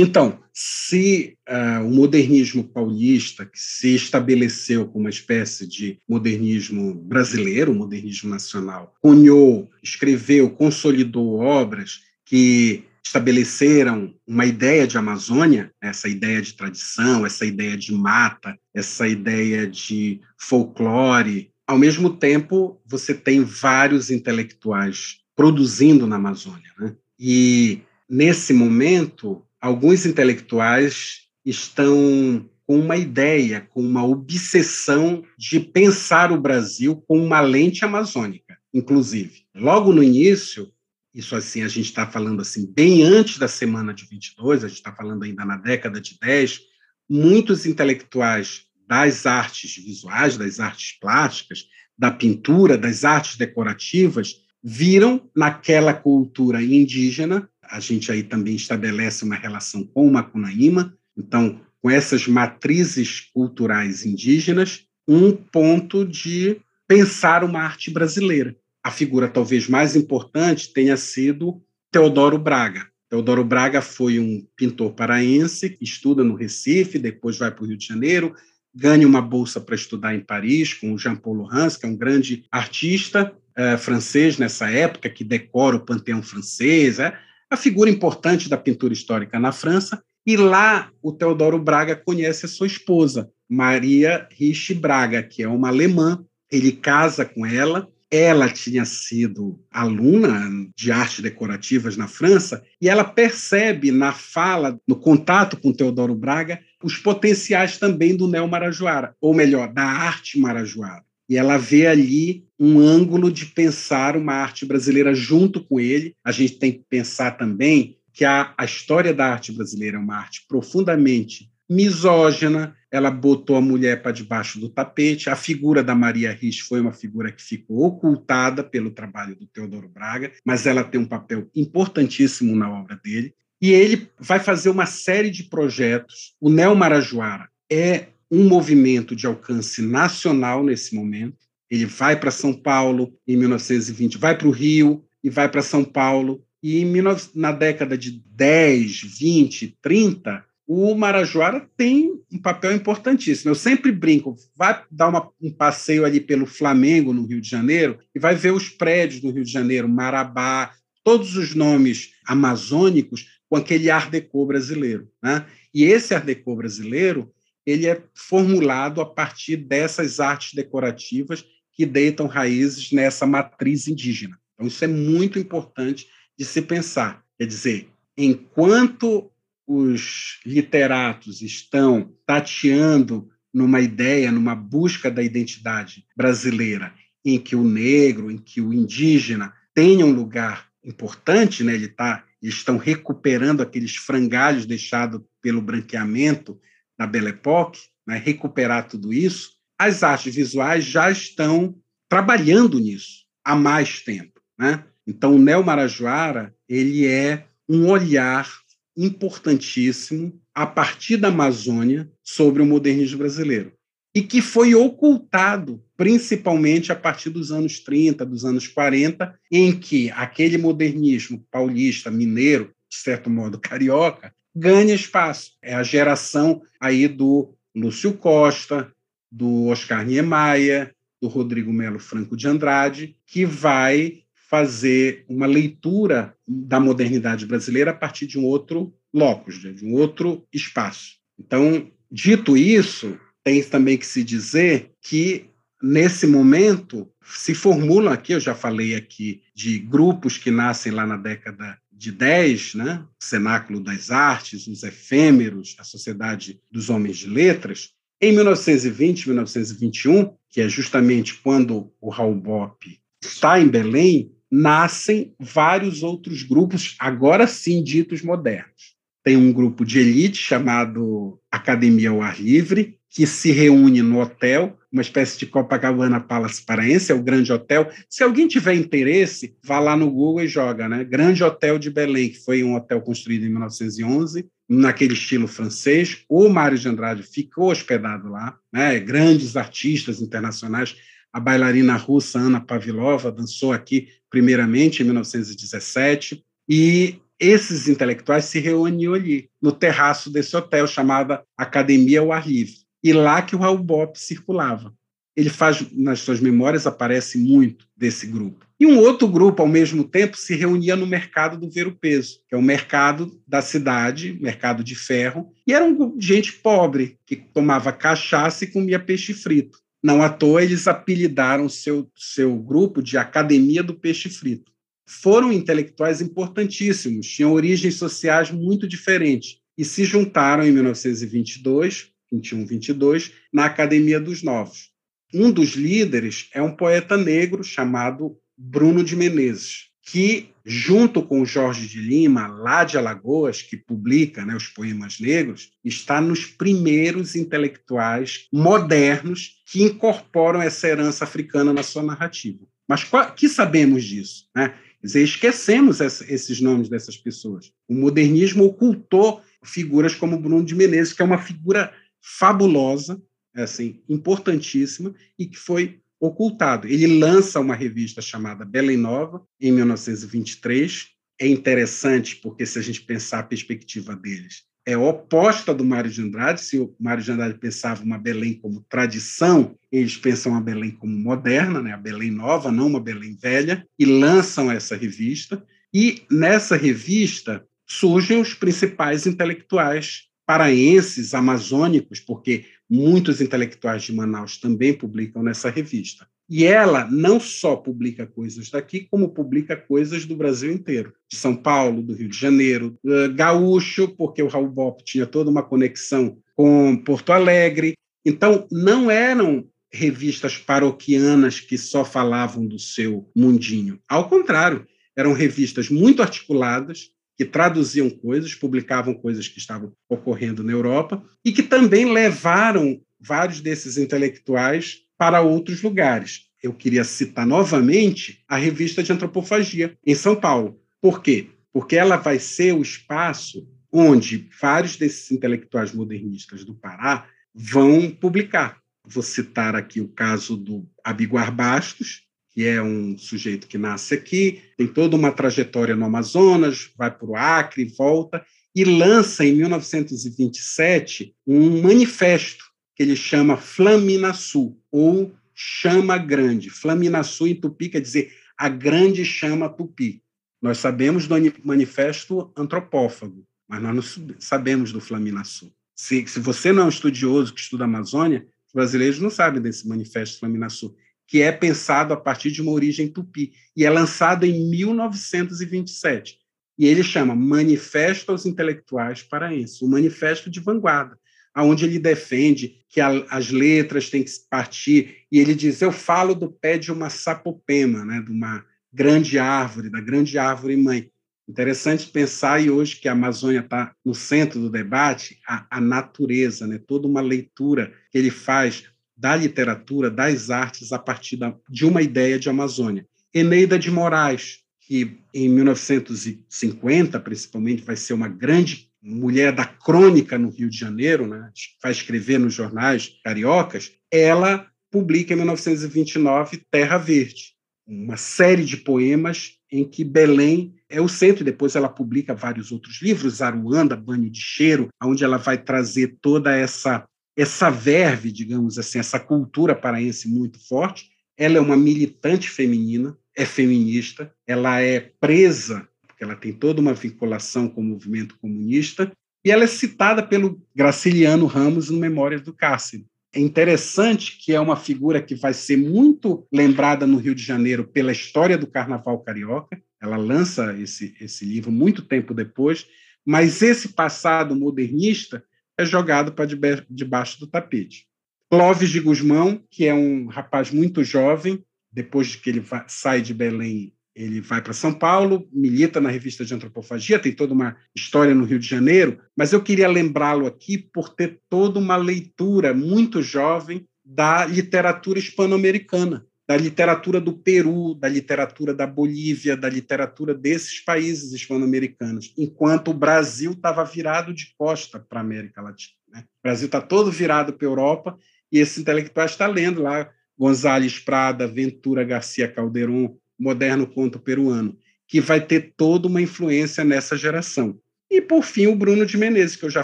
Então, 0.01 0.39
se 0.51 1.37
uh, 1.47 1.85
o 1.85 1.91
modernismo 1.91 2.63
paulista, 2.63 3.45
que 3.45 3.59
se 3.59 3.93
estabeleceu 3.93 4.87
como 4.87 5.01
uma 5.01 5.11
espécie 5.11 5.67
de 5.67 5.99
modernismo 6.09 6.95
brasileiro, 6.95 7.75
modernismo 7.75 8.27
nacional, 8.27 8.95
cunhou, 8.99 9.69
escreveu, 9.83 10.49
consolidou 10.49 11.35
obras 11.35 11.99
que 12.25 12.83
estabeleceram 13.05 14.11
uma 14.25 14.47
ideia 14.47 14.87
de 14.87 14.97
Amazônia, 14.97 15.71
essa 15.79 16.09
ideia 16.09 16.41
de 16.41 16.55
tradição, 16.55 17.23
essa 17.23 17.45
ideia 17.45 17.77
de 17.77 17.93
mata, 17.93 18.57
essa 18.73 19.07
ideia 19.07 19.67
de 19.67 20.19
folclore. 20.35 21.51
Ao 21.67 21.77
mesmo 21.77 22.09
tempo, 22.09 22.81
você 22.87 23.13
tem 23.13 23.43
vários 23.43 24.09
intelectuais 24.09 25.19
produzindo 25.35 26.07
na 26.07 26.15
Amazônia. 26.15 26.71
Né? 26.79 26.95
E, 27.19 27.81
nesse 28.09 28.51
momento, 28.51 29.45
alguns 29.61 30.05
intelectuais 30.05 31.27
estão 31.45 32.49
com 32.65 32.79
uma 32.79 32.97
ideia, 32.97 33.61
com 33.69 33.81
uma 33.81 34.05
obsessão 34.05 35.23
de 35.37 35.59
pensar 35.59 36.31
o 36.31 36.41
Brasil 36.41 37.03
com 37.07 37.23
uma 37.23 37.41
lente 37.41 37.85
amazônica, 37.85 38.57
inclusive. 38.73 39.43
Logo 39.53 39.93
no 39.93 40.01
início, 40.01 40.71
isso 41.13 41.35
assim, 41.35 41.61
a 41.61 41.67
gente 41.67 41.87
está 41.87 42.07
falando 42.07 42.41
assim, 42.41 42.65
bem 42.65 43.03
antes 43.03 43.37
da 43.37 43.47
semana 43.47 43.93
de 43.93 44.05
22, 44.05 44.63
a 44.63 44.67
gente 44.67 44.77
está 44.77 44.93
falando 44.95 45.23
ainda 45.23 45.45
na 45.45 45.57
década 45.57 45.99
de 45.99 46.17
10, 46.19 46.61
muitos 47.09 47.65
intelectuais 47.65 48.65
das 48.87 49.25
artes 49.25 49.75
visuais, 49.75 50.37
das 50.37 50.59
artes 50.59 50.97
plásticas, 50.99 51.65
da 51.97 52.09
pintura, 52.09 52.77
das 52.77 53.03
artes 53.03 53.35
decorativas, 53.35 54.37
viram 54.63 55.29
naquela 55.35 55.93
cultura 55.93 56.63
indígena, 56.63 57.49
a 57.71 57.79
gente 57.79 58.11
aí 58.11 58.21
também 58.21 58.55
estabelece 58.55 59.23
uma 59.23 59.35
relação 59.35 59.83
com 59.83 60.05
o 60.05 60.11
Macunaíma, 60.11 60.93
então, 61.17 61.61
com 61.81 61.89
essas 61.89 62.27
matrizes 62.27 63.21
culturais 63.33 64.05
indígenas, 64.05 64.85
um 65.07 65.31
ponto 65.31 66.05
de 66.05 66.57
pensar 66.87 67.43
uma 67.43 67.61
arte 67.61 67.89
brasileira. 67.89 68.55
A 68.83 68.91
figura 68.91 69.29
talvez 69.29 69.69
mais 69.69 69.95
importante 69.95 70.73
tenha 70.73 70.97
sido 70.97 71.63
Teodoro 71.89 72.37
Braga. 72.37 72.87
Teodoro 73.09 73.43
Braga 73.43 73.81
foi 73.81 74.19
um 74.19 74.45
pintor 74.55 74.93
paraense 74.93 75.69
que 75.69 75.83
estuda 75.83 76.23
no 76.23 76.35
Recife, 76.35 76.99
depois 76.99 77.37
vai 77.37 77.51
para 77.51 77.63
o 77.63 77.67
Rio 77.67 77.77
de 77.77 77.87
Janeiro, 77.87 78.35
ganha 78.75 79.07
uma 79.07 79.21
bolsa 79.21 79.61
para 79.61 79.75
estudar 79.75 80.13
em 80.13 80.21
Paris 80.21 80.73
com 80.73 80.93
o 80.93 80.97
Jean-Paul 80.97 81.43
Laurens, 81.43 81.77
que 81.77 81.85
é 81.85 81.89
um 81.89 81.95
grande 81.95 82.45
artista 82.51 83.33
é, 83.55 83.77
francês 83.77 84.37
nessa 84.37 84.69
época, 84.69 85.09
que 85.09 85.23
decora 85.23 85.77
o 85.77 85.85
panteão 85.85 86.21
francês, 86.21 86.99
é 86.99 87.17
a 87.51 87.57
figura 87.57 87.89
importante 87.89 88.47
da 88.47 88.57
pintura 88.57 88.93
histórica 88.93 89.37
na 89.37 89.51
França, 89.51 90.01
e 90.25 90.37
lá 90.37 90.89
o 91.01 91.11
Teodoro 91.11 91.59
Braga 91.59 91.95
conhece 91.95 92.45
a 92.45 92.49
sua 92.49 92.67
esposa, 92.67 93.29
Maria 93.49 94.25
Rich 94.31 94.73
Braga, 94.75 95.21
que 95.21 95.43
é 95.43 95.47
uma 95.47 95.67
alemã. 95.67 96.23
Ele 96.49 96.71
casa 96.71 97.25
com 97.25 97.45
ela. 97.45 97.89
Ela 98.09 98.49
tinha 98.49 98.85
sido 98.85 99.59
aluna 99.71 100.49
de 100.77 100.91
artes 100.91 101.21
decorativas 101.21 101.95
na 101.95 102.09
França 102.09 102.61
e 102.81 102.89
ela 102.89 103.05
percebe 103.05 103.89
na 103.89 104.11
fala, 104.11 104.77
no 104.85 104.97
contato 104.97 105.57
com 105.57 105.71
Teodoro 105.71 106.13
Braga, 106.13 106.59
os 106.83 106.97
potenciais 106.97 107.77
também 107.77 108.15
do 108.15 108.27
neo 108.27 108.49
Marajoara, 108.49 109.15
ou 109.21 109.33
melhor, 109.33 109.71
da 109.71 109.83
arte 109.83 110.37
marajoara. 110.37 111.03
E 111.31 111.37
ela 111.37 111.55
vê 111.57 111.87
ali 111.87 112.45
um 112.59 112.77
ângulo 112.77 113.31
de 113.31 113.45
pensar 113.45 114.17
uma 114.17 114.33
arte 114.33 114.65
brasileira 114.65 115.15
junto 115.15 115.63
com 115.63 115.79
ele. 115.79 116.13
A 116.21 116.29
gente 116.29 116.59
tem 116.59 116.73
que 116.73 116.83
pensar 116.89 117.37
também 117.37 117.97
que 118.11 118.25
a, 118.25 118.53
a 118.57 118.65
história 118.65 119.13
da 119.13 119.27
arte 119.31 119.49
brasileira 119.53 119.95
é 119.95 119.99
uma 120.01 120.17
arte 120.17 120.43
profundamente 120.45 121.49
misógina, 121.69 122.75
ela 122.91 123.09
botou 123.09 123.55
a 123.55 123.61
mulher 123.61 124.01
para 124.01 124.11
debaixo 124.11 124.59
do 124.59 124.67
tapete. 124.67 125.29
A 125.29 125.37
figura 125.37 125.81
da 125.81 125.95
Maria 125.95 126.33
Rich 126.33 126.63
foi 126.63 126.81
uma 126.81 126.91
figura 126.91 127.31
que 127.31 127.41
ficou 127.41 127.85
ocultada 127.85 128.61
pelo 128.61 128.91
trabalho 128.91 129.33
do 129.33 129.47
Teodoro 129.47 129.87
Braga, 129.87 130.33
mas 130.45 130.67
ela 130.67 130.83
tem 130.83 130.99
um 130.99 131.07
papel 131.07 131.49
importantíssimo 131.55 132.53
na 132.57 132.69
obra 132.69 132.99
dele. 133.01 133.33
E 133.61 133.71
ele 133.71 134.09
vai 134.19 134.41
fazer 134.41 134.69
uma 134.69 134.85
série 134.85 135.29
de 135.29 135.43
projetos. 135.43 136.35
O 136.41 136.49
Neo 136.49 136.75
Marajoara 136.75 137.47
é 137.71 138.07
um 138.31 138.47
movimento 138.47 139.15
de 139.15 139.27
alcance 139.27 139.81
nacional 139.81 140.63
nesse 140.63 140.95
momento. 140.95 141.37
Ele 141.69 141.85
vai 141.85 142.17
para 142.17 142.31
São 142.31 142.53
Paulo 142.53 143.13
em 143.27 143.35
1920, 143.35 144.17
vai 144.17 144.37
para 144.37 144.47
o 144.47 144.51
Rio 144.51 145.03
e 145.23 145.29
vai 145.29 145.49
para 145.49 145.61
São 145.61 145.83
Paulo 145.83 146.43
e 146.63 146.85
na 147.33 147.51
década 147.51 147.97
de 147.97 148.21
10, 148.35 149.01
20, 149.19 149.77
30, 149.81 150.45
o 150.67 150.93
Marajoara 150.95 151.67
tem 151.75 152.13
um 152.31 152.37
papel 152.37 152.73
importantíssimo. 152.73 153.49
Eu 153.49 153.55
sempre 153.55 153.91
brinco, 153.91 154.35
vai 154.55 154.83
dar 154.91 155.09
uma, 155.09 155.29
um 155.41 155.51
passeio 155.51 156.05
ali 156.05 156.21
pelo 156.21 156.45
Flamengo, 156.45 157.13
no 157.13 157.25
Rio 157.25 157.41
de 157.41 157.49
Janeiro, 157.49 157.99
e 158.15 158.19
vai 158.19 158.35
ver 158.35 158.53
os 158.53 158.69
prédios 158.69 159.21
do 159.21 159.31
Rio 159.31 159.43
de 159.43 159.51
Janeiro, 159.51 159.89
Marabá, 159.89 160.71
todos 161.03 161.35
os 161.35 161.55
nomes 161.55 162.11
amazônicos 162.25 163.25
com 163.49 163.55
aquele 163.55 163.89
Art 163.89 164.09
Deco 164.09 164.45
brasileiro. 164.45 165.09
Né? 165.21 165.45
E 165.73 165.83
esse 165.83 166.13
Art 166.13 166.23
Deco 166.23 166.55
brasileiro 166.55 167.31
ele 167.65 167.87
é 167.87 168.01
formulado 168.13 169.01
a 169.01 169.05
partir 169.05 169.57
dessas 169.57 170.19
artes 170.19 170.53
decorativas 170.53 171.45
que 171.73 171.85
deitam 171.85 172.27
raízes 172.27 172.91
nessa 172.91 173.25
matriz 173.25 173.87
indígena. 173.87 174.37
Então, 174.53 174.67
isso 174.67 174.83
é 174.83 174.87
muito 174.87 175.39
importante 175.39 176.07
de 176.37 176.45
se 176.45 176.61
pensar. 176.61 177.23
Quer 177.37 177.45
dizer, 177.45 177.89
enquanto 178.17 179.31
os 179.65 180.39
literatos 180.45 181.41
estão 181.41 182.13
tateando 182.25 183.29
numa 183.53 183.79
ideia, 183.79 184.31
numa 184.31 184.55
busca 184.55 185.09
da 185.09 185.21
identidade 185.21 186.05
brasileira, 186.15 186.93
em 187.23 187.39
que 187.39 187.55
o 187.55 187.63
negro, 187.63 188.31
em 188.31 188.37
que 188.37 188.61
o 188.61 188.73
indígena 188.73 189.53
tenha 189.73 190.05
um 190.05 190.11
lugar 190.11 190.67
importante, 190.83 191.63
né? 191.63 191.75
Ele 191.75 191.87
tá, 191.87 192.23
eles 192.41 192.55
estão 192.55 192.77
recuperando 192.77 193.61
aqueles 193.61 193.95
frangalhos 193.95 194.65
deixados 194.65 195.21
pelo 195.41 195.61
branqueamento 195.61 196.59
da 197.01 197.07
Belle 197.07 197.29
Époque, 197.29 197.79
né? 198.07 198.21
recuperar 198.23 198.87
tudo 198.87 199.11
isso. 199.11 199.53
As 199.79 200.03
artes 200.03 200.35
visuais 200.35 200.85
já 200.85 201.09
estão 201.09 201.75
trabalhando 202.07 202.79
nisso 202.79 203.25
há 203.43 203.55
mais 203.55 204.01
tempo, 204.01 204.39
né? 204.57 204.85
Então, 205.07 205.35
o 205.35 205.39
Neo 205.39 205.63
Marajoara 205.63 206.53
ele 206.69 207.07
é 207.07 207.47
um 207.67 207.89
olhar 207.89 208.47
importantíssimo 208.95 210.39
a 210.53 210.67
partir 210.67 211.17
da 211.17 211.29
Amazônia 211.29 212.11
sobre 212.23 212.61
o 212.61 212.65
modernismo 212.65 213.17
brasileiro 213.17 213.73
e 214.13 214.21
que 214.21 214.41
foi 214.41 214.75
ocultado 214.75 215.83
principalmente 215.97 216.91
a 216.91 216.95
partir 216.95 217.31
dos 217.31 217.51
anos 217.51 217.79
30, 217.79 218.25
dos 218.25 218.45
anos 218.45 218.67
40, 218.67 219.33
em 219.51 219.71
que 219.71 220.11
aquele 220.11 220.57
modernismo 220.57 221.43
paulista, 221.49 222.11
mineiro, 222.11 222.71
de 222.89 222.97
certo 222.97 223.29
modo 223.29 223.59
carioca, 223.59 224.35
ganha 224.55 224.93
espaço. 224.93 225.51
É 225.61 225.73
a 225.73 225.83
geração 225.83 226.61
aí 226.79 227.07
do 227.07 227.53
Lúcio 227.75 228.13
Costa, 228.13 228.91
do 229.31 229.67
Oscar 229.67 230.05
Niemeyer, 230.05 230.93
do 231.21 231.27
Rodrigo 231.27 231.71
Melo 231.71 231.99
Franco 231.99 232.35
de 232.35 232.47
Andrade, 232.47 233.15
que 233.25 233.45
vai 233.45 234.23
fazer 234.49 235.23
uma 235.29 235.45
leitura 235.45 236.35
da 236.45 236.79
modernidade 236.79 237.45
brasileira 237.45 237.91
a 237.91 237.93
partir 237.93 238.27
de 238.27 238.37
um 238.37 238.43
outro 238.43 238.93
locus, 239.13 239.59
de 239.59 239.85
um 239.85 239.93
outro 239.93 240.45
espaço. 240.51 241.17
Então, 241.39 241.89
dito 242.11 242.57
isso, 242.57 243.17
tem 243.43 243.63
também 243.63 243.97
que 243.97 244.05
se 244.05 244.23
dizer 244.23 244.91
que 245.01 245.45
nesse 245.81 246.27
momento 246.27 247.09
se 247.23 247.55
formulam 247.55 248.11
aqui, 248.11 248.33
eu 248.33 248.39
já 248.39 248.53
falei 248.53 248.93
aqui 248.95 249.41
de 249.55 249.79
grupos 249.79 250.37
que 250.37 250.51
nascem 250.51 250.91
lá 250.91 251.05
na 251.07 251.17
década 251.17 251.79
de 252.01 252.11
10, 252.11 252.73
né? 252.73 253.05
o 253.21 253.23
Cenáculo 253.23 253.79
das 253.79 254.09
Artes, 254.09 254.65
os 254.65 254.81
Efêmeros, 254.81 255.75
a 255.77 255.83
Sociedade 255.83 256.59
dos 256.71 256.89
Homens 256.89 257.17
de 257.17 257.27
Letras. 257.27 257.91
Em 258.19 258.33
1920, 258.33 259.27
1921, 259.27 260.33
que 260.49 260.61
é 260.61 260.67
justamente 260.67 261.35
quando 261.35 261.93
o 262.01 262.09
Raul 262.09 262.33
Bopp 262.33 262.99
está 263.23 263.59
em 263.59 263.67
Belém, 263.67 264.31
nascem 264.49 265.35
vários 265.39 266.01
outros 266.01 266.41
grupos, 266.41 266.95
agora 266.97 267.45
sim 267.45 267.83
ditos 267.83 268.23
modernos. 268.23 268.95
Tem 269.23 269.37
um 269.37 269.53
grupo 269.53 269.85
de 269.85 269.99
elite 269.99 270.39
chamado 270.39 271.39
Academia 271.51 272.09
ao 272.09 272.23
Ar 272.23 272.41
Livre, 272.41 272.97
que 273.11 273.27
se 273.27 273.51
reúne 273.51 274.01
no 274.01 274.21
hotel, 274.21 274.79
uma 274.89 275.01
espécie 275.01 275.37
de 275.37 275.45
Copacabana 275.45 276.21
Palace 276.21 276.63
Paraense, 276.65 277.11
é 277.11 277.15
o 277.15 277.21
grande 277.21 277.51
hotel. 277.51 277.91
Se 278.09 278.23
alguém 278.23 278.47
tiver 278.47 278.73
interesse, 278.73 279.57
vá 279.61 279.79
lá 279.79 279.97
no 279.97 280.09
Google 280.09 280.43
e 280.43 280.47
joga, 280.47 280.87
né? 280.87 281.03
Grande 281.03 281.43
Hotel 281.43 281.77
de 281.77 281.89
Belém, 281.89 282.29
que 282.29 282.39
foi 282.39 282.63
um 282.63 282.73
hotel 282.73 283.01
construído 283.01 283.45
em 283.45 283.49
1911, 283.49 284.47
naquele 284.69 285.13
estilo 285.13 285.45
francês. 285.45 286.23
O 286.29 286.47
Mário 286.47 286.77
de 286.77 286.87
Andrade 286.87 287.21
ficou 287.21 287.69
hospedado 287.69 288.29
lá, 288.29 288.57
né? 288.71 288.97
Grandes 288.99 289.57
artistas 289.57 290.21
internacionais 290.21 290.95
a 291.33 291.39
bailarina 291.39 291.95
russa 291.95 292.39
Ana 292.39 292.59
Pavlova 292.59 293.31
dançou 293.31 293.71
aqui 293.71 294.09
primeiramente 294.29 295.01
em 295.01 295.05
1917 295.05 296.43
e 296.67 297.21
esses 297.39 297.87
intelectuais 297.87 298.45
se 298.45 298.59
reuniam 298.59 299.13
ali 299.13 299.49
no 299.61 299.71
terraço 299.71 300.29
desse 300.29 300.55
hotel 300.55 300.85
chamado 300.85 301.39
Academia 301.57 302.19
ao 302.19 302.33
Ar 302.33 302.45
Livre 302.45 302.80
e 303.03 303.13
lá 303.13 303.41
que 303.41 303.55
o 303.55 303.59
Raul 303.59 303.77
Bopp 303.77 304.19
circulava. 304.19 304.93
Ele 305.35 305.49
faz 305.49 305.85
nas 305.93 306.19
suas 306.19 306.39
memórias 306.39 306.85
aparece 306.85 307.37
muito 307.37 307.87
desse 307.95 308.27
grupo. 308.27 308.65
E 308.79 308.85
um 308.85 308.97
outro 308.97 309.27
grupo, 309.27 309.61
ao 309.61 309.67
mesmo 309.67 310.03
tempo, 310.03 310.35
se 310.35 310.55
reunia 310.55 310.95
no 310.95 311.05
mercado 311.05 311.57
do 311.57 311.69
Ver 311.69 311.87
o 311.87 311.95
Peso, 311.95 312.39
que 312.49 312.55
é 312.55 312.57
o 312.57 312.61
mercado 312.61 313.39
da 313.47 313.61
cidade, 313.61 314.37
mercado 314.41 314.83
de 314.83 314.95
ferro, 314.95 315.53
e 315.65 315.73
era 315.73 315.85
um 315.85 315.95
grupo 315.95 316.17
de 316.17 316.25
gente 316.25 316.53
pobre 316.53 317.17
que 317.25 317.35
tomava 317.35 317.93
cachaça 317.93 318.63
e 318.63 318.67
comia 318.71 318.99
peixe 318.99 319.33
frito. 319.33 319.77
Não 320.03 320.23
à 320.23 320.29
toa 320.29 320.63
eles 320.63 320.87
apelidaram 320.87 321.69
seu, 321.69 322.09
seu 322.15 322.57
grupo 322.57 323.03
de 323.03 323.17
Academia 323.17 323.83
do 323.83 323.93
Peixe 323.93 324.29
Frito. 324.29 324.71
Foram 325.05 325.53
intelectuais 325.53 326.21
importantíssimos, 326.21 327.27
tinham 327.27 327.53
origens 327.53 327.95
sociais 327.95 328.49
muito 328.49 328.87
diferentes 328.87 329.57
e 329.77 329.85
se 329.85 330.05
juntaram 330.05 330.63
em 330.63 330.71
1922 330.71 332.10
21, 332.31 332.65
22, 332.65 333.31
na 333.51 333.65
Academia 333.65 334.19
dos 334.19 334.41
Novos. 334.41 334.89
Um 335.33 335.51
dos 335.51 335.71
líderes 335.71 336.49
é 336.53 336.61
um 336.61 336.75
poeta 336.75 337.17
negro 337.17 337.63
chamado 337.63 338.37
Bruno 338.57 339.03
de 339.03 339.15
Menezes, 339.15 339.91
que, 340.03 340.49
junto 340.65 341.21
com 341.21 341.45
Jorge 341.45 341.87
de 341.87 341.99
Lima, 342.01 342.47
lá 342.47 342.83
de 342.83 342.97
Alagoas, 342.97 343.61
que 343.61 343.77
publica 343.77 344.45
né, 344.45 344.55
os 344.55 344.67
poemas 344.67 345.19
negros, 345.19 345.71
está 345.83 346.19
nos 346.19 346.45
primeiros 346.45 347.35
intelectuais 347.35 348.47
modernos 348.51 349.61
que 349.65 349.83
incorporam 349.83 350.61
essa 350.61 350.87
herança 350.87 351.23
africana 351.23 351.71
na 351.71 351.83
sua 351.83 352.03
narrativa. 352.03 352.65
Mas 352.87 353.03
qual, 353.03 353.33
que 353.33 353.47
sabemos 353.47 354.03
disso? 354.03 354.47
Né? 354.53 354.73
Esquecemos 355.01 356.01
essa, 356.01 356.31
esses 356.31 356.59
nomes 356.59 356.89
dessas 356.89 357.15
pessoas. 357.15 357.71
O 357.87 357.95
modernismo 357.95 358.65
ocultou 358.65 359.41
figuras 359.63 360.13
como 360.13 360.39
Bruno 360.39 360.65
de 360.65 360.75
Menezes, 360.75 361.13
que 361.13 361.21
é 361.21 361.25
uma 361.25 361.37
figura 361.37 361.93
fabulosa, 362.21 363.21
assim, 363.55 364.01
importantíssima, 364.07 365.13
e 365.37 365.45
que 365.45 365.57
foi 365.57 365.99
ocultado. 366.19 366.87
Ele 366.87 367.19
lança 367.19 367.59
uma 367.59 367.75
revista 367.75 368.21
chamada 368.21 368.63
Belém 368.63 368.97
Nova, 368.97 369.43
em 369.59 369.71
1923. 369.71 371.09
É 371.39 371.47
interessante, 371.47 372.35
porque 372.35 372.65
se 372.65 372.77
a 372.77 372.81
gente 372.81 373.01
pensar 373.01 373.39
a 373.39 373.43
perspectiva 373.43 374.15
deles, 374.15 374.63
é 374.85 374.97
oposta 374.97 375.73
do 375.73 375.85
Mário 375.85 376.09
de 376.09 376.21
Andrade. 376.21 376.61
Se 376.61 376.79
o 376.79 376.95
Mário 376.99 377.23
de 377.23 377.31
Andrade 377.31 377.57
pensava 377.57 378.03
uma 378.03 378.17
Belém 378.17 378.53
como 378.53 378.85
tradição, 378.89 379.75
eles 379.91 380.17
pensam 380.17 380.55
a 380.55 380.61
Belém 380.61 380.91
como 380.91 381.15
moderna, 381.17 381.81
né? 381.81 381.93
a 381.93 381.97
Belém 381.97 382.31
nova, 382.31 382.71
não 382.71 382.87
uma 382.87 382.99
Belém 382.99 383.35
velha, 383.35 383.85
e 383.97 384.05
lançam 384.05 384.71
essa 384.71 384.95
revista. 384.95 385.63
E 385.93 386.23
nessa 386.31 386.75
revista 386.75 387.65
surgem 387.87 388.39
os 388.39 388.53
principais 388.53 389.27
intelectuais 389.27 390.30
paraenses, 390.51 391.33
amazônicos, 391.33 392.19
porque 392.19 392.65
muitos 392.89 393.39
intelectuais 393.39 394.03
de 394.03 394.13
Manaus 394.13 394.57
também 394.57 394.91
publicam 394.93 395.41
nessa 395.41 395.69
revista. 395.69 396.27
E 396.49 396.65
ela 396.65 397.09
não 397.09 397.39
só 397.39 397.77
publica 397.77 398.27
coisas 398.27 398.69
daqui, 398.69 399.07
como 399.09 399.29
publica 399.29 399.77
coisas 399.77 400.25
do 400.25 400.35
Brasil 400.35 400.69
inteiro, 400.69 401.13
de 401.31 401.37
São 401.37 401.55
Paulo, 401.55 402.01
do 402.01 402.13
Rio 402.13 402.27
de 402.27 402.37
Janeiro, 402.37 402.99
gaúcho, 403.33 404.09
porque 404.09 404.43
o 404.43 404.49
Raul 404.49 404.67
Bop 404.67 405.01
tinha 405.05 405.25
toda 405.25 405.49
uma 405.49 405.63
conexão 405.63 406.37
com 406.53 406.97
Porto 406.97 407.31
Alegre. 407.31 407.93
Então, 408.25 408.67
não 408.69 409.09
eram 409.09 409.65
revistas 409.89 410.57
paroquianas 410.57 411.61
que 411.61 411.77
só 411.77 412.03
falavam 412.03 412.67
do 412.67 412.77
seu 412.77 413.31
mundinho. 413.33 414.01
Ao 414.05 414.27
contrário, 414.27 414.85
eram 415.17 415.31
revistas 415.31 415.89
muito 415.89 416.21
articuladas, 416.21 417.09
que 417.41 417.45
traduziam 417.45 418.07
coisas, 418.07 418.53
publicavam 418.53 419.15
coisas 419.15 419.47
que 419.47 419.57
estavam 419.57 419.91
ocorrendo 420.07 420.63
na 420.63 420.71
Europa 420.71 421.25
e 421.43 421.51
que 421.51 421.63
também 421.63 422.05
levaram 422.05 423.01
vários 423.19 423.61
desses 423.61 423.97
intelectuais 423.97 424.99
para 425.17 425.41
outros 425.41 425.81
lugares. 425.81 426.51
Eu 426.61 426.71
queria 426.71 427.03
citar 427.03 427.47
novamente 427.47 428.43
a 428.47 428.57
revista 428.57 429.01
de 429.01 429.11
antropofagia 429.11 429.97
em 430.05 430.13
São 430.13 430.35
Paulo. 430.35 430.79
Por 431.01 431.23
quê? 431.23 431.47
Porque 431.73 431.95
ela 431.95 432.15
vai 432.15 432.37
ser 432.37 432.75
o 432.75 432.81
espaço 432.83 433.67
onde 433.91 434.47
vários 434.61 434.95
desses 434.95 435.31
intelectuais 435.31 435.91
modernistas 435.91 436.63
do 436.63 436.75
Pará 436.75 437.25
vão 437.55 438.11
publicar. 438.11 438.77
Vou 439.03 439.23
citar 439.23 439.75
aqui 439.75 439.99
o 439.99 440.09
caso 440.09 440.55
do 440.55 440.87
Abiguar 441.03 441.51
Bastos, 441.51 442.21
que 442.61 442.67
é 442.67 442.79
um 442.79 443.17
sujeito 443.17 443.65
que 443.65 443.75
nasce 443.75 444.13
aqui, 444.13 444.61
tem 444.77 444.85
toda 444.85 445.15
uma 445.15 445.31
trajetória 445.31 445.95
no 445.95 446.05
Amazonas, 446.05 446.91
vai 446.95 447.09
para 447.09 447.25
o 447.25 447.35
Acre, 447.35 447.85
volta, 447.85 448.45
e 448.75 448.83
lança 448.83 449.43
em 449.43 449.55
1927 449.55 451.33
um 451.47 451.81
manifesto 451.81 452.63
que 452.95 453.01
ele 453.01 453.15
chama 453.15 453.57
Flaminaçu, 453.57 454.77
ou 454.91 455.33
Chama 455.55 456.19
Grande. 456.19 456.69
Flaminaçu 456.69 457.47
em 457.47 457.55
tupi 457.55 457.89
quer 457.89 457.99
dizer 457.99 458.31
a 458.55 458.69
grande 458.69 459.25
chama 459.25 459.67
tupi. 459.67 460.21
Nós 460.61 460.77
sabemos 460.77 461.27
do 461.27 461.33
manifesto 461.63 462.53
antropófago, 462.55 463.43
mas 463.67 463.81
nós 463.81 463.95
não 463.95 464.35
sabemos 464.37 464.91
do 464.91 465.01
Flaminaçu. 465.01 465.73
Se, 465.95 466.27
se 466.27 466.39
você 466.39 466.71
não 466.71 466.83
é 466.83 466.85
um 466.85 466.89
estudioso 466.89 467.55
que 467.55 467.61
estuda 467.61 467.85
a 467.85 467.87
Amazônia, 467.87 468.45
os 468.67 468.73
brasileiros 468.75 469.19
não 469.19 469.31
sabem 469.31 469.59
desse 469.59 469.87
manifesto 469.87 470.39
Flaminaçu 470.39 470.95
que 471.31 471.41
é 471.41 471.49
pensado 471.49 472.13
a 472.13 472.17
partir 472.17 472.51
de 472.51 472.61
uma 472.61 472.73
origem 472.73 473.07
tupi, 473.07 473.53
e 473.73 473.85
é 473.85 473.89
lançado 473.89 474.45
em 474.45 474.69
1927. 474.69 476.37
E 476.77 476.85
ele 476.85 477.01
chama 477.01 477.33
Manifesto 477.33 478.33
aos 478.33 478.45
Intelectuais 478.45 479.23
Paraenses, 479.23 479.81
um 479.81 479.87
manifesto 479.87 480.49
de 480.49 480.59
vanguarda, 480.59 481.17
aonde 481.53 481.85
ele 481.85 481.99
defende 481.99 482.83
que 482.89 482.99
a, 482.99 483.25
as 483.29 483.49
letras 483.49 484.09
têm 484.09 484.25
que 484.25 484.31
partir, 484.49 485.19
e 485.31 485.39
ele 485.39 485.55
diz, 485.55 485.81
eu 485.81 485.93
falo 485.93 486.35
do 486.35 486.51
pé 486.51 486.77
de 486.77 486.91
uma 486.91 487.09
sapopema, 487.09 488.03
né, 488.03 488.21
de 488.21 488.29
uma 488.29 488.65
grande 488.91 489.39
árvore, 489.39 489.89
da 489.89 490.01
grande 490.01 490.37
árvore 490.37 490.75
mãe. 490.75 491.09
Interessante 491.47 492.09
pensar, 492.09 492.61
e 492.61 492.69
hoje 492.69 492.97
que 492.97 493.07
a 493.07 493.13
Amazônia 493.13 493.61
está 493.61 493.95
no 494.03 494.13
centro 494.13 494.59
do 494.59 494.69
debate, 494.69 495.39
a, 495.47 495.77
a 495.77 495.79
natureza, 495.79 496.67
né, 496.67 496.77
toda 496.77 497.07
uma 497.07 497.21
leitura 497.21 497.93
que 498.11 498.17
ele 498.17 498.29
faz 498.29 498.91
da 499.21 499.35
literatura, 499.35 500.09
das 500.09 500.49
artes, 500.49 500.91
a 500.91 500.97
partir 500.97 501.37
da, 501.37 501.55
de 501.69 501.85
uma 501.85 502.01
ideia 502.01 502.39
de 502.39 502.49
Amazônia. 502.49 503.05
Eneida 503.31 503.77
de 503.77 503.91
Moraes, 503.91 504.61
que 504.81 505.19
em 505.31 505.47
1950, 505.47 507.19
principalmente, 507.19 507.83
vai 507.83 507.95
ser 507.95 508.13
uma 508.13 508.27
grande 508.27 508.89
mulher 509.01 509.53
da 509.53 509.65
crônica 509.65 510.37
no 510.37 510.49
Rio 510.49 510.69
de 510.69 510.77
Janeiro, 510.77 511.27
né? 511.27 511.51
vai 511.81 511.91
escrever 511.91 512.39
nos 512.39 512.53
jornais 512.53 513.11
cariocas, 513.23 513.91
ela 514.11 514.67
publica 514.89 515.33
em 515.33 515.37
1929 515.37 516.63
Terra 516.69 516.97
Verde, 516.97 517.53
uma 517.87 518.17
série 518.17 518.65
de 518.65 518.77
poemas 518.77 519.53
em 519.71 519.87
que 519.87 520.03
Belém 520.03 520.75
é 520.89 520.99
o 520.99 521.07
centro. 521.07 521.45
Depois 521.45 521.75
ela 521.75 521.87
publica 521.87 522.35
vários 522.35 522.71
outros 522.71 523.01
livros, 523.01 523.41
Aruanda, 523.41 523.95
Banho 523.95 524.29
de 524.29 524.39
Cheiro, 524.39 524.89
onde 525.01 525.23
ela 525.23 525.37
vai 525.37 525.57
trazer 525.57 526.17
toda 526.21 526.55
essa 526.55 527.05
essa 527.37 527.69
verve, 527.69 528.31
digamos 528.31 528.77
assim, 528.77 528.99
essa 528.99 529.19
cultura 529.19 529.75
paraense 529.75 530.27
muito 530.27 530.59
forte. 530.67 531.09
Ela 531.37 531.57
é 531.57 531.61
uma 531.61 531.77
militante 531.77 532.49
feminina, 532.49 533.17
é 533.35 533.45
feminista, 533.45 534.33
ela 534.45 534.81
é 534.81 534.99
presa, 535.19 535.87
porque 536.05 536.23
ela 536.23 536.35
tem 536.35 536.53
toda 536.53 536.81
uma 536.81 536.93
vinculação 536.93 537.67
com 537.67 537.81
o 537.81 537.85
movimento 537.85 538.37
comunista, 538.37 539.11
e 539.43 539.49
ela 539.49 539.63
é 539.63 539.67
citada 539.67 540.21
pelo 540.21 540.61
Graciliano 540.75 541.47
Ramos 541.47 541.89
no 541.89 541.97
Memórias 541.97 542.41
do 542.41 542.53
Cárcere. 542.53 543.07
É 543.33 543.39
interessante 543.39 544.37
que 544.37 544.53
é 544.53 544.59
uma 544.59 544.75
figura 544.75 545.21
que 545.21 545.35
vai 545.35 545.53
ser 545.53 545.77
muito 545.77 546.45
lembrada 546.51 547.07
no 547.07 547.17
Rio 547.17 547.33
de 547.33 547.41
Janeiro 547.41 547.87
pela 547.87 548.11
história 548.11 548.57
do 548.57 548.67
carnaval 548.67 549.19
carioca. 549.23 549.81
Ela 550.01 550.17
lança 550.17 550.77
esse, 550.77 551.15
esse 551.19 551.45
livro 551.45 551.71
muito 551.71 552.01
tempo 552.01 552.33
depois, 552.33 552.85
mas 553.25 553.61
esse 553.61 553.89
passado 553.89 554.53
modernista 554.53 555.43
é 555.81 555.85
jogado 555.85 556.31
para 556.31 556.49
debaixo 556.89 557.39
do 557.39 557.47
tapete. 557.47 558.07
Clóvis 558.49 558.89
de 558.89 558.99
Guzmão, 558.99 559.63
que 559.69 559.85
é 559.85 559.93
um 559.93 560.27
rapaz 560.27 560.71
muito 560.71 561.03
jovem, 561.03 561.63
depois 561.91 562.27
de 562.27 562.37
que 562.37 562.49
ele 562.49 562.63
sai 562.87 563.21
de 563.21 563.33
Belém, 563.33 563.93
ele 564.15 564.41
vai 564.41 564.61
para 564.61 564.73
São 564.73 564.93
Paulo, 564.93 565.47
milita 565.51 566.01
na 566.01 566.09
revista 566.09 566.43
de 566.43 566.53
antropofagia, 566.53 567.19
tem 567.19 567.31
toda 567.31 567.53
uma 567.53 567.77
história 567.95 568.35
no 568.35 568.43
Rio 568.43 568.59
de 568.59 568.67
Janeiro, 568.67 569.19
mas 569.35 569.53
eu 569.53 569.61
queria 569.61 569.87
lembrá-lo 569.87 570.45
aqui 570.45 570.77
por 570.77 571.09
ter 571.09 571.39
toda 571.49 571.79
uma 571.79 571.95
leitura 571.95 572.73
muito 572.73 573.21
jovem 573.21 573.85
da 574.03 574.45
literatura 574.45 575.17
hispano-americana 575.17 576.25
da 576.51 576.57
literatura 576.57 577.21
do 577.21 577.31
Peru, 577.31 577.95
da 577.95 578.09
literatura 578.09 578.73
da 578.73 578.85
Bolívia, 578.85 579.55
da 579.55 579.69
literatura 579.69 580.33
desses 580.33 580.81
países 580.81 581.31
hispano-americanos, 581.31 582.33
enquanto 582.37 582.91
o 582.91 582.93
Brasil 582.93 583.51
estava 583.53 583.85
virado 583.85 584.33
de 584.33 584.53
costa 584.57 584.99
para 584.99 585.19
a 585.19 585.21
América 585.21 585.61
Latina. 585.61 585.95
Né? 586.11 586.19
O 586.19 586.43
Brasil 586.43 586.65
está 586.65 586.81
todo 586.81 587.09
virado 587.09 587.53
para 587.53 587.65
a 587.65 587.71
Europa 587.71 588.17
e 588.51 588.59
esse 588.59 588.81
intelectual 588.81 589.25
está 589.25 589.47
lendo 589.47 589.81
lá 589.81 590.09
González 590.37 590.99
Prada, 590.99 591.47
Ventura 591.47 592.03
Garcia 592.03 592.51
Calderon, 592.51 593.15
Moderno 593.39 593.87
Conto 593.87 594.19
Peruano, 594.19 594.77
que 595.07 595.21
vai 595.21 595.39
ter 595.39 595.73
toda 595.77 596.09
uma 596.09 596.21
influência 596.21 596.83
nessa 596.83 597.15
geração. 597.15 597.79
E, 598.09 598.19
por 598.19 598.43
fim, 598.43 598.67
o 598.67 598.75
Bruno 598.75 599.05
de 599.05 599.17
Menezes, 599.17 599.55
que 599.55 599.63
eu 599.63 599.69
já 599.69 599.83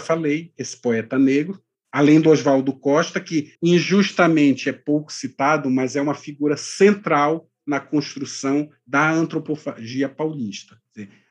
falei, 0.00 0.52
esse 0.58 0.76
poeta 0.76 1.18
negro, 1.18 1.58
além 1.92 2.20
do 2.20 2.30
Oswaldo 2.30 2.72
Costa, 2.72 3.20
que 3.20 3.52
injustamente 3.62 4.68
é 4.68 4.72
pouco 4.72 5.12
citado, 5.12 5.70
mas 5.70 5.96
é 5.96 6.00
uma 6.00 6.14
figura 6.14 6.56
central 6.56 7.48
na 7.66 7.80
construção 7.80 8.70
da 8.86 9.10
antropofagia 9.10 10.08
paulista. 10.08 10.78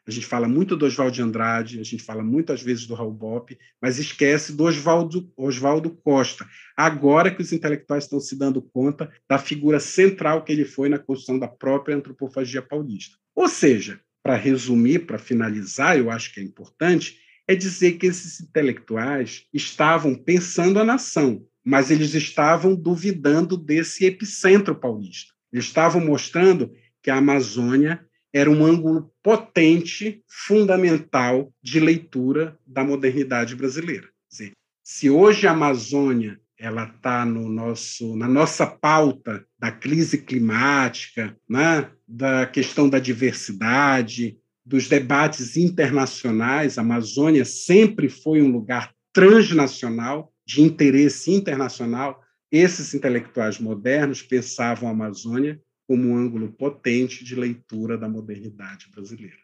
A 0.08 0.12
gente 0.12 0.26
fala 0.26 0.48
muito 0.48 0.78
do 0.78 0.86
Oswaldo 0.86 1.14
de 1.14 1.22
Andrade, 1.22 1.82
a 1.82 1.84
gente 1.84 2.02
fala 2.02 2.24
muitas 2.24 2.62
vezes 2.62 2.88
do 2.88 2.94
Raul 2.94 3.12
Bop, 3.12 3.58
mas 3.82 4.00
esquece 4.00 4.54
do 4.54 4.64
Oswaldo, 4.64 5.30
Oswaldo 5.36 5.90
Costa. 5.90 6.48
Agora 6.78 7.30
que 7.30 7.42
os 7.42 7.52
intelectuais 7.52 8.06
estão 8.06 8.20
se 8.22 8.38
dando 8.38 8.62
conta 8.62 9.12
da 9.30 9.38
figura 9.38 9.82
central 9.82 10.46
que 10.46 10.54
ele 10.54 10.64
foi 10.64 10.88
na 10.88 10.98
construção 10.98 11.38
da 11.38 11.48
própria 11.48 11.94
antropofagia 11.94 12.62
paulista. 12.62 13.18
Ou 13.36 13.50
seja, 13.50 14.00
para 14.24 14.36
resumir, 14.36 15.00
para 15.00 15.18
finalizar, 15.18 15.98
eu 15.98 16.10
acho 16.10 16.34
que 16.34 16.40
é 16.40 16.44
importante, 16.44 17.20
é 17.48 17.56
dizer 17.56 17.94
que 17.94 18.08
esses 18.08 18.42
intelectuais 18.42 19.46
estavam 19.54 20.14
pensando 20.16 20.80
a 20.80 20.84
nação, 20.84 21.46
mas 21.64 21.90
eles 21.90 22.14
estavam 22.14 22.76
duvidando 22.76 23.58
desse 23.58 24.06
epicentro 24.06 24.76
paulista. 24.76 25.34
Eles 25.52 25.66
estavam 25.66 26.04
mostrando 26.04 26.72
que 27.02 27.10
a 27.10 27.18
Amazônia 27.18 28.06
era 28.34 28.52
um 28.52 28.66
ângulo 28.66 29.12
potente, 29.24 30.22
fundamental 30.28 31.52
de 31.64 31.80
leitura 31.80 32.58
da 32.66 32.84
modernidade 32.84 33.56
brasileira. 33.56 34.08
Dizer, 34.30 34.52
se 34.84 35.10
hoje 35.10 35.48
a 35.48 35.52
Amazônia 35.52 36.40
ela 36.60 36.86
está 36.86 37.24
no 37.24 37.48
nosso 37.50 38.16
na 38.16 38.28
nossa 38.28 38.66
pauta 38.66 39.46
da 39.60 39.72
crise 39.72 40.20
climática, 40.20 41.38
né, 41.48 41.90
da 42.08 42.46
questão 42.48 42.90
da 42.90 43.00
diversidade, 43.00 44.38
dos 44.68 44.90
debates 44.90 45.56
internacionais. 45.56 46.78
A 46.78 46.82
Amazônia 46.82 47.46
sempre 47.46 48.10
foi 48.10 48.42
um 48.42 48.52
lugar 48.52 48.92
transnacional 49.14 50.32
de 50.46 50.62
interesse 50.62 51.32
internacional. 51.32 52.22
Esses 52.52 52.94
intelectuais 52.94 53.60
modernos 53.60 54.22
pensavam 54.22 54.90
a 54.90 54.92
Amazônia 54.92 55.60
como 55.88 56.10
um 56.10 56.18
ângulo 56.18 56.52
potente 56.52 57.24
de 57.24 57.34
leitura 57.34 57.98
da 57.98 58.10
modernidade 58.10 58.88
brasileira. 58.94 59.38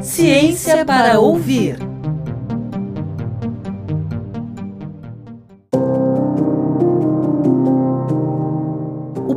Ciência 0.00 0.84
para 0.84 1.18
ouvir. 1.18 1.76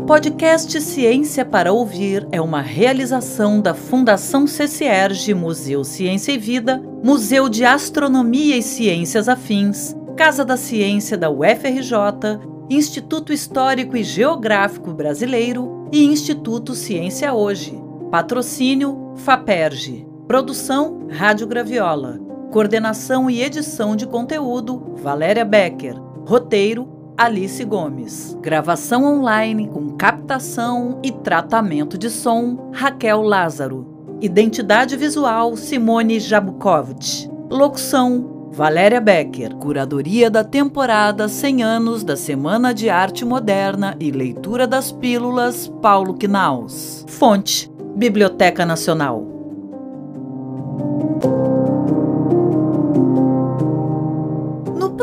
Podcast 0.07 0.79
Ciência 0.79 1.43
para 1.43 1.73
Ouvir 1.73 2.25
é 2.31 2.39
uma 2.39 2.61
realização 2.61 3.59
da 3.59 3.73
Fundação 3.73 4.47
CCERG 4.47 5.33
Museu 5.33 5.83
Ciência 5.83 6.31
e 6.31 6.37
Vida, 6.37 6.81
Museu 7.03 7.49
de 7.49 7.65
Astronomia 7.65 8.55
e 8.55 8.61
Ciências 8.61 9.27
Afins, 9.27 9.93
Casa 10.15 10.45
da 10.45 10.55
Ciência 10.55 11.17
da 11.17 11.29
UFRJ, 11.29 12.39
Instituto 12.69 13.33
Histórico 13.33 13.97
e 13.97 14.03
Geográfico 14.03 14.93
Brasileiro 14.93 15.89
e 15.91 16.05
Instituto 16.05 16.73
Ciência 16.73 17.33
Hoje. 17.33 17.77
Patrocínio 18.09 19.11
FAPERJ. 19.17 20.07
Produção 20.25 21.05
Rádio 21.11 21.45
Graviola. 21.47 22.17
Coordenação 22.53 23.29
e 23.29 23.43
edição 23.43 23.93
de 23.93 24.07
conteúdo 24.07 24.93
Valéria 24.95 25.43
Becker. 25.43 25.99
Roteiro 26.25 26.96
Alice 27.17 27.63
Gomes. 27.65 28.37
Gravação 28.41 29.03
online 29.03 29.67
com 29.67 29.89
captação 29.97 30.99
e 31.03 31.11
tratamento 31.11 31.97
de 31.97 32.11
som 32.11 32.69
Raquel 32.71 33.23
Lázaro. 33.23 34.17
Identidade 34.21 34.95
visual 34.95 35.57
Simone 35.57 36.19
Jabukovic. 36.19 37.27
Locução 37.49 38.49
Valéria 38.51 39.01
Becker, 39.01 39.55
curadoria 39.55 40.29
da 40.29 40.43
temporada 40.43 41.27
100 41.27 41.63
anos 41.63 42.03
da 42.03 42.15
Semana 42.15 42.73
de 42.73 42.89
Arte 42.89 43.25
Moderna 43.25 43.95
e 43.99 44.11
leitura 44.11 44.67
das 44.67 44.91
pílulas 44.91 45.67
Paulo 45.81 46.13
Knaus. 46.13 47.03
Fonte: 47.07 47.71
Biblioteca 47.95 48.63
Nacional. 48.63 49.25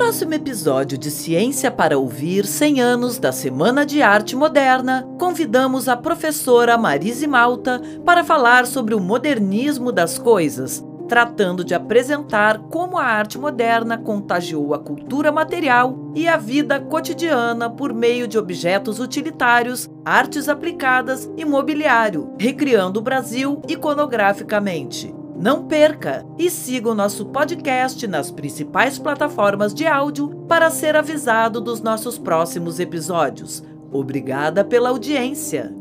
Próximo 0.04 0.34
episódio 0.34 0.98
de 0.98 1.10
Ciência 1.10 1.70
para 1.70 1.96
Ouvir 1.96 2.44
100 2.44 2.78
anos 2.78 3.18
da 3.18 3.32
Semana 3.32 3.86
de 3.86 4.02
Arte 4.02 4.36
Moderna, 4.36 5.08
convidamos 5.18 5.88
a 5.88 5.96
professora 5.96 6.76
Marise 6.76 7.26
Malta 7.26 7.80
para 8.04 8.22
falar 8.22 8.66
sobre 8.66 8.94
o 8.94 9.00
modernismo 9.00 9.90
das 9.90 10.18
coisas 10.18 10.84
tratando 11.08 11.64
de 11.64 11.74
apresentar 11.74 12.58
como 12.70 12.98
a 12.98 13.04
arte 13.04 13.38
moderna 13.38 13.96
contagiou 13.96 14.74
a 14.74 14.78
cultura 14.78 15.30
material 15.30 16.12
e 16.14 16.26
a 16.28 16.36
vida 16.36 16.80
cotidiana 16.80 17.70
por 17.70 17.92
meio 17.92 18.26
de 18.26 18.38
objetos 18.38 18.98
utilitários, 19.00 19.88
artes 20.04 20.48
aplicadas 20.48 21.30
e 21.36 21.44
mobiliário, 21.44 22.34
recriando 22.38 23.00
o 23.00 23.02
Brasil 23.02 23.60
iconograficamente. 23.68 25.14
Não 25.36 25.64
perca 25.64 26.24
e 26.38 26.48
siga 26.48 26.88
o 26.88 26.94
nosso 26.94 27.26
podcast 27.26 28.06
nas 28.06 28.30
principais 28.30 28.98
plataformas 28.98 29.74
de 29.74 29.86
áudio 29.86 30.28
para 30.48 30.70
ser 30.70 30.96
avisado 30.96 31.60
dos 31.60 31.80
nossos 31.80 32.16
próximos 32.16 32.78
episódios. 32.78 33.62
Obrigada 33.90 34.64
pela 34.64 34.90
audiência. 34.90 35.74